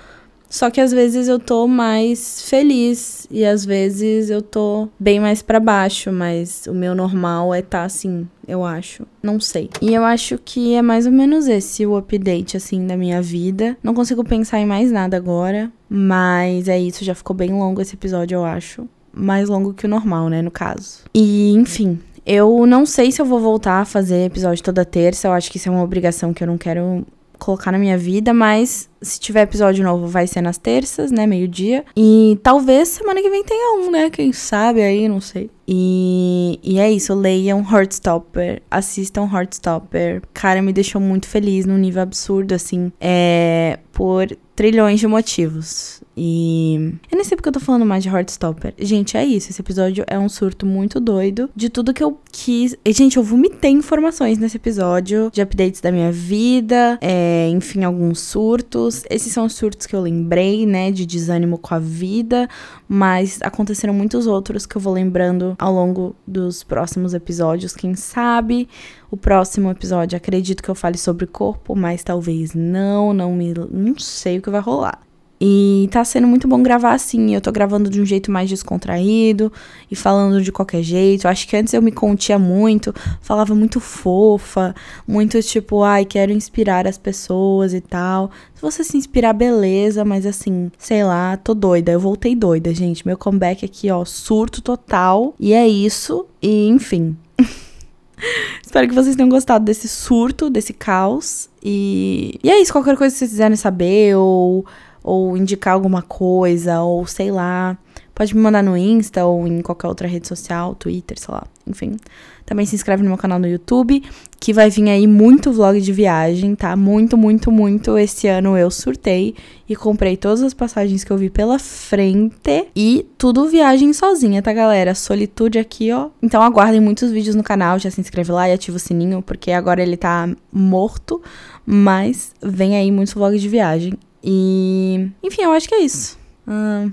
só 0.52 0.70
que 0.70 0.82
às 0.82 0.92
vezes 0.92 1.28
eu 1.28 1.38
tô 1.38 1.66
mais 1.66 2.42
feliz 2.42 3.26
e 3.30 3.42
às 3.42 3.64
vezes 3.64 4.28
eu 4.28 4.42
tô 4.42 4.86
bem 5.00 5.18
mais 5.18 5.40
para 5.40 5.58
baixo, 5.58 6.12
mas 6.12 6.66
o 6.68 6.74
meu 6.74 6.94
normal 6.94 7.54
é 7.54 7.62
tá 7.62 7.84
assim, 7.84 8.28
eu 8.46 8.62
acho. 8.62 9.06
Não 9.22 9.40
sei. 9.40 9.70
E 9.80 9.94
eu 9.94 10.04
acho 10.04 10.38
que 10.44 10.74
é 10.74 10.82
mais 10.82 11.06
ou 11.06 11.12
menos 11.12 11.48
esse 11.48 11.86
o 11.86 11.96
update 11.96 12.54
assim 12.58 12.86
da 12.86 12.98
minha 12.98 13.22
vida. 13.22 13.78
Não 13.82 13.94
consigo 13.94 14.22
pensar 14.22 14.60
em 14.60 14.66
mais 14.66 14.92
nada 14.92 15.16
agora, 15.16 15.72
mas 15.88 16.68
é 16.68 16.78
isso, 16.78 17.02
já 17.02 17.14
ficou 17.14 17.34
bem 17.34 17.50
longo 17.50 17.80
esse 17.80 17.94
episódio, 17.94 18.36
eu 18.36 18.44
acho. 18.44 18.86
Mais 19.10 19.48
longo 19.48 19.72
que 19.72 19.86
o 19.86 19.88
normal, 19.88 20.28
né, 20.28 20.42
no 20.42 20.50
caso. 20.50 20.98
E, 21.14 21.54
enfim, 21.54 21.98
eu 22.26 22.66
não 22.66 22.84
sei 22.84 23.10
se 23.10 23.22
eu 23.22 23.26
vou 23.26 23.40
voltar 23.40 23.80
a 23.80 23.84
fazer 23.86 24.26
episódio 24.26 24.62
toda 24.62 24.84
terça. 24.84 25.28
Eu 25.28 25.32
acho 25.32 25.50
que 25.50 25.56
isso 25.56 25.70
é 25.70 25.72
uma 25.72 25.82
obrigação 25.82 26.34
que 26.34 26.42
eu 26.42 26.46
não 26.46 26.58
quero 26.58 27.06
colocar 27.42 27.72
na 27.72 27.78
minha 27.78 27.98
vida, 27.98 28.32
mas 28.32 28.88
se 29.00 29.18
tiver 29.18 29.42
episódio 29.42 29.82
novo 29.82 30.06
vai 30.06 30.28
ser 30.28 30.40
nas 30.40 30.56
terças, 30.56 31.10
né, 31.10 31.26
meio-dia. 31.26 31.84
E 31.96 32.38
talvez 32.42 32.88
semana 32.88 33.20
que 33.20 33.28
vem 33.28 33.42
tenha 33.42 33.80
um, 33.80 33.90
né, 33.90 34.08
quem 34.10 34.32
sabe 34.32 34.80
aí, 34.80 35.08
não 35.08 35.20
sei. 35.20 35.50
E, 35.66 36.60
e 36.62 36.78
é 36.78 36.90
isso, 36.90 37.14
leiam 37.14 37.60
Heartstopper, 37.68 38.62
assistam 38.70 39.28
Heartstopper. 39.32 40.22
Cara, 40.32 40.62
me 40.62 40.72
deixou 40.72 41.00
muito 41.00 41.26
feliz 41.26 41.66
num 41.66 41.78
nível 41.78 42.02
absurdo, 42.02 42.54
assim, 42.54 42.92
é, 43.00 43.78
por 43.92 44.26
trilhões 44.54 45.00
de 45.00 45.06
motivos. 45.08 46.02
E 46.16 46.94
eu 47.10 47.16
nem 47.16 47.24
sei 47.24 47.36
porque 47.36 47.48
eu 47.48 47.52
tô 47.52 47.60
falando 47.60 47.86
mais 47.86 48.02
de 48.02 48.08
Heartstopper. 48.08 48.74
Gente, 48.78 49.16
é 49.16 49.24
isso. 49.24 49.50
Esse 49.50 49.60
episódio 49.60 50.04
é 50.06 50.18
um 50.18 50.28
surto 50.28 50.66
muito 50.66 51.00
doido 51.00 51.48
de 51.56 51.70
tudo 51.70 51.94
que 51.94 52.02
eu 52.02 52.18
quis. 52.30 52.76
E, 52.84 52.92
gente, 52.92 53.16
eu 53.16 53.22
vomitei 53.22 53.70
informações 53.70 54.38
nesse 54.38 54.56
episódio 54.56 55.30
de 55.32 55.40
updates 55.40 55.80
da 55.80 55.90
minha 55.90 56.12
vida, 56.12 56.98
é, 57.00 57.48
enfim, 57.48 57.84
alguns 57.84 58.20
surtos. 58.20 59.04
Esses 59.08 59.32
são 59.32 59.46
os 59.46 59.54
surtos 59.54 59.86
que 59.86 59.96
eu 59.96 60.00
lembrei, 60.00 60.66
né, 60.66 60.90
de 60.90 61.06
desânimo 61.06 61.56
com 61.58 61.74
a 61.74 61.78
vida, 61.78 62.48
mas 62.88 63.38
aconteceram 63.42 63.94
muitos 63.94 64.26
outros 64.26 64.66
que 64.66 64.76
eu 64.76 64.80
vou 64.80 64.92
lembrando 64.92 65.56
ao 65.58 65.72
longo 65.72 66.14
dos 66.26 66.62
próximos 66.62 67.14
episódios, 67.14 67.74
quem 67.74 67.94
sabe. 67.94 68.68
O 69.10 69.16
próximo 69.16 69.70
episódio 69.70 70.16
acredito 70.16 70.62
que 70.62 70.68
eu 70.68 70.74
fale 70.74 70.96
sobre 70.96 71.26
corpo, 71.26 71.74
mas 71.74 72.02
talvez 72.02 72.54
não, 72.54 73.12
não 73.12 73.34
me 73.34 73.52
não 73.70 73.98
sei 73.98 74.38
o 74.38 74.42
que 74.42 74.50
vai 74.50 74.60
rolar. 74.60 75.00
E 75.44 75.88
tá 75.90 76.04
sendo 76.04 76.28
muito 76.28 76.46
bom 76.46 76.62
gravar 76.62 76.92
assim. 76.92 77.34
Eu 77.34 77.40
tô 77.40 77.50
gravando 77.50 77.90
de 77.90 78.00
um 78.00 78.06
jeito 78.06 78.30
mais 78.30 78.48
descontraído 78.48 79.52
e 79.90 79.96
falando 79.96 80.40
de 80.40 80.52
qualquer 80.52 80.84
jeito. 80.84 81.26
Acho 81.26 81.48
que 81.48 81.56
antes 81.56 81.74
eu 81.74 81.82
me 81.82 81.90
contia 81.90 82.38
muito, 82.38 82.94
falava 83.20 83.52
muito 83.52 83.80
fofa, 83.80 84.72
muito 85.04 85.42
tipo, 85.42 85.82
ai, 85.82 86.04
quero 86.04 86.30
inspirar 86.30 86.86
as 86.86 86.96
pessoas 86.96 87.74
e 87.74 87.80
tal. 87.80 88.30
Se 88.54 88.62
você 88.62 88.84
se 88.84 88.96
inspirar, 88.96 89.32
beleza, 89.32 90.04
mas 90.04 90.26
assim, 90.26 90.70
sei 90.78 91.02
lá, 91.02 91.36
tô 91.36 91.54
doida. 91.54 91.90
Eu 91.90 91.98
voltei 91.98 92.36
doida, 92.36 92.72
gente. 92.72 93.04
Meu 93.04 93.18
comeback 93.18 93.64
aqui, 93.64 93.90
ó, 93.90 94.04
surto 94.04 94.62
total. 94.62 95.34
E 95.40 95.52
é 95.52 95.66
isso. 95.66 96.24
E 96.40 96.68
enfim. 96.68 97.16
Espero 98.64 98.86
que 98.86 98.94
vocês 98.94 99.16
tenham 99.16 99.28
gostado 99.28 99.64
desse 99.64 99.88
surto, 99.88 100.48
desse 100.48 100.72
caos. 100.72 101.50
E, 101.60 102.38
e 102.44 102.48
é 102.48 102.62
isso. 102.62 102.70
Qualquer 102.70 102.96
coisa 102.96 103.12
que 103.12 103.18
vocês 103.18 103.32
quiserem 103.32 103.56
saber 103.56 104.16
ou 104.16 104.64
ou 105.02 105.36
indicar 105.36 105.74
alguma 105.74 106.02
coisa, 106.02 106.80
ou 106.82 107.06
sei 107.06 107.30
lá, 107.30 107.76
Pode 108.14 108.36
me 108.36 108.42
mandar 108.42 108.62
no 108.62 108.76
Insta 108.76 109.24
ou 109.24 109.46
em 109.46 109.62
qualquer 109.62 109.88
outra 109.88 110.06
rede 110.06 110.28
social, 110.28 110.74
Twitter, 110.74 111.18
sei 111.18 111.32
lá, 111.32 111.44
enfim. 111.66 111.96
Também 112.44 112.66
se 112.66 112.74
inscreve 112.74 113.02
no 113.02 113.08
meu 113.08 113.16
canal 113.16 113.38
no 113.38 113.48
YouTube, 113.48 114.02
que 114.38 114.52
vai 114.52 114.68
vir 114.68 114.90
aí 114.90 115.06
muito 115.06 115.50
vlog 115.50 115.80
de 115.80 115.92
viagem, 115.94 116.54
tá? 116.54 116.76
Muito, 116.76 117.16
muito, 117.16 117.50
muito. 117.50 117.96
Esse 117.96 118.28
ano 118.28 118.58
eu 118.58 118.70
surtei 118.70 119.34
e 119.66 119.74
comprei 119.74 120.18
todas 120.18 120.42
as 120.42 120.52
passagens 120.52 121.02
que 121.02 121.10
eu 121.10 121.16
vi 121.16 121.30
pela 121.30 121.58
frente. 121.58 122.68
E 122.76 123.06
tudo 123.16 123.48
viagem 123.48 123.94
sozinha, 123.94 124.42
tá, 124.42 124.52
galera? 124.52 124.94
Solitude 124.94 125.58
aqui, 125.58 125.90
ó. 125.90 126.10
Então 126.22 126.42
aguardem 126.42 126.80
muitos 126.80 127.10
vídeos 127.10 127.34
no 127.34 127.42
canal, 127.42 127.78
já 127.78 127.90
se 127.90 128.00
inscreve 128.00 128.30
lá 128.30 128.46
e 128.46 128.52
ativa 128.52 128.76
o 128.76 128.80
sininho, 128.80 129.22
porque 129.22 129.52
agora 129.52 129.82
ele 129.82 129.96
tá 129.96 130.28
morto. 130.52 131.22
Mas 131.64 132.34
vem 132.42 132.76
aí 132.76 132.90
muitos 132.90 133.14
vlogs 133.14 133.40
de 133.40 133.48
viagem. 133.48 133.94
E. 134.22 135.10
Enfim, 135.22 135.42
eu 135.42 135.52
acho 135.52 135.68
que 135.68 135.74
é 135.74 135.80
isso. 135.80 136.18
Hum, 136.46 136.92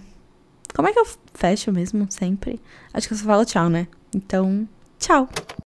como 0.74 0.88
é 0.88 0.94
que 0.94 1.00
eu 1.00 1.08
fecho 1.34 1.72
mesmo? 1.72 2.08
Sempre? 2.10 2.60
Acho 2.94 3.08
que 3.08 3.13
eu 3.13 3.18
só 3.18 3.26
falo 3.26 3.46
tchau, 3.46 3.70
né? 3.70 3.88
Então, 4.15 4.68
tchau! 4.98 5.28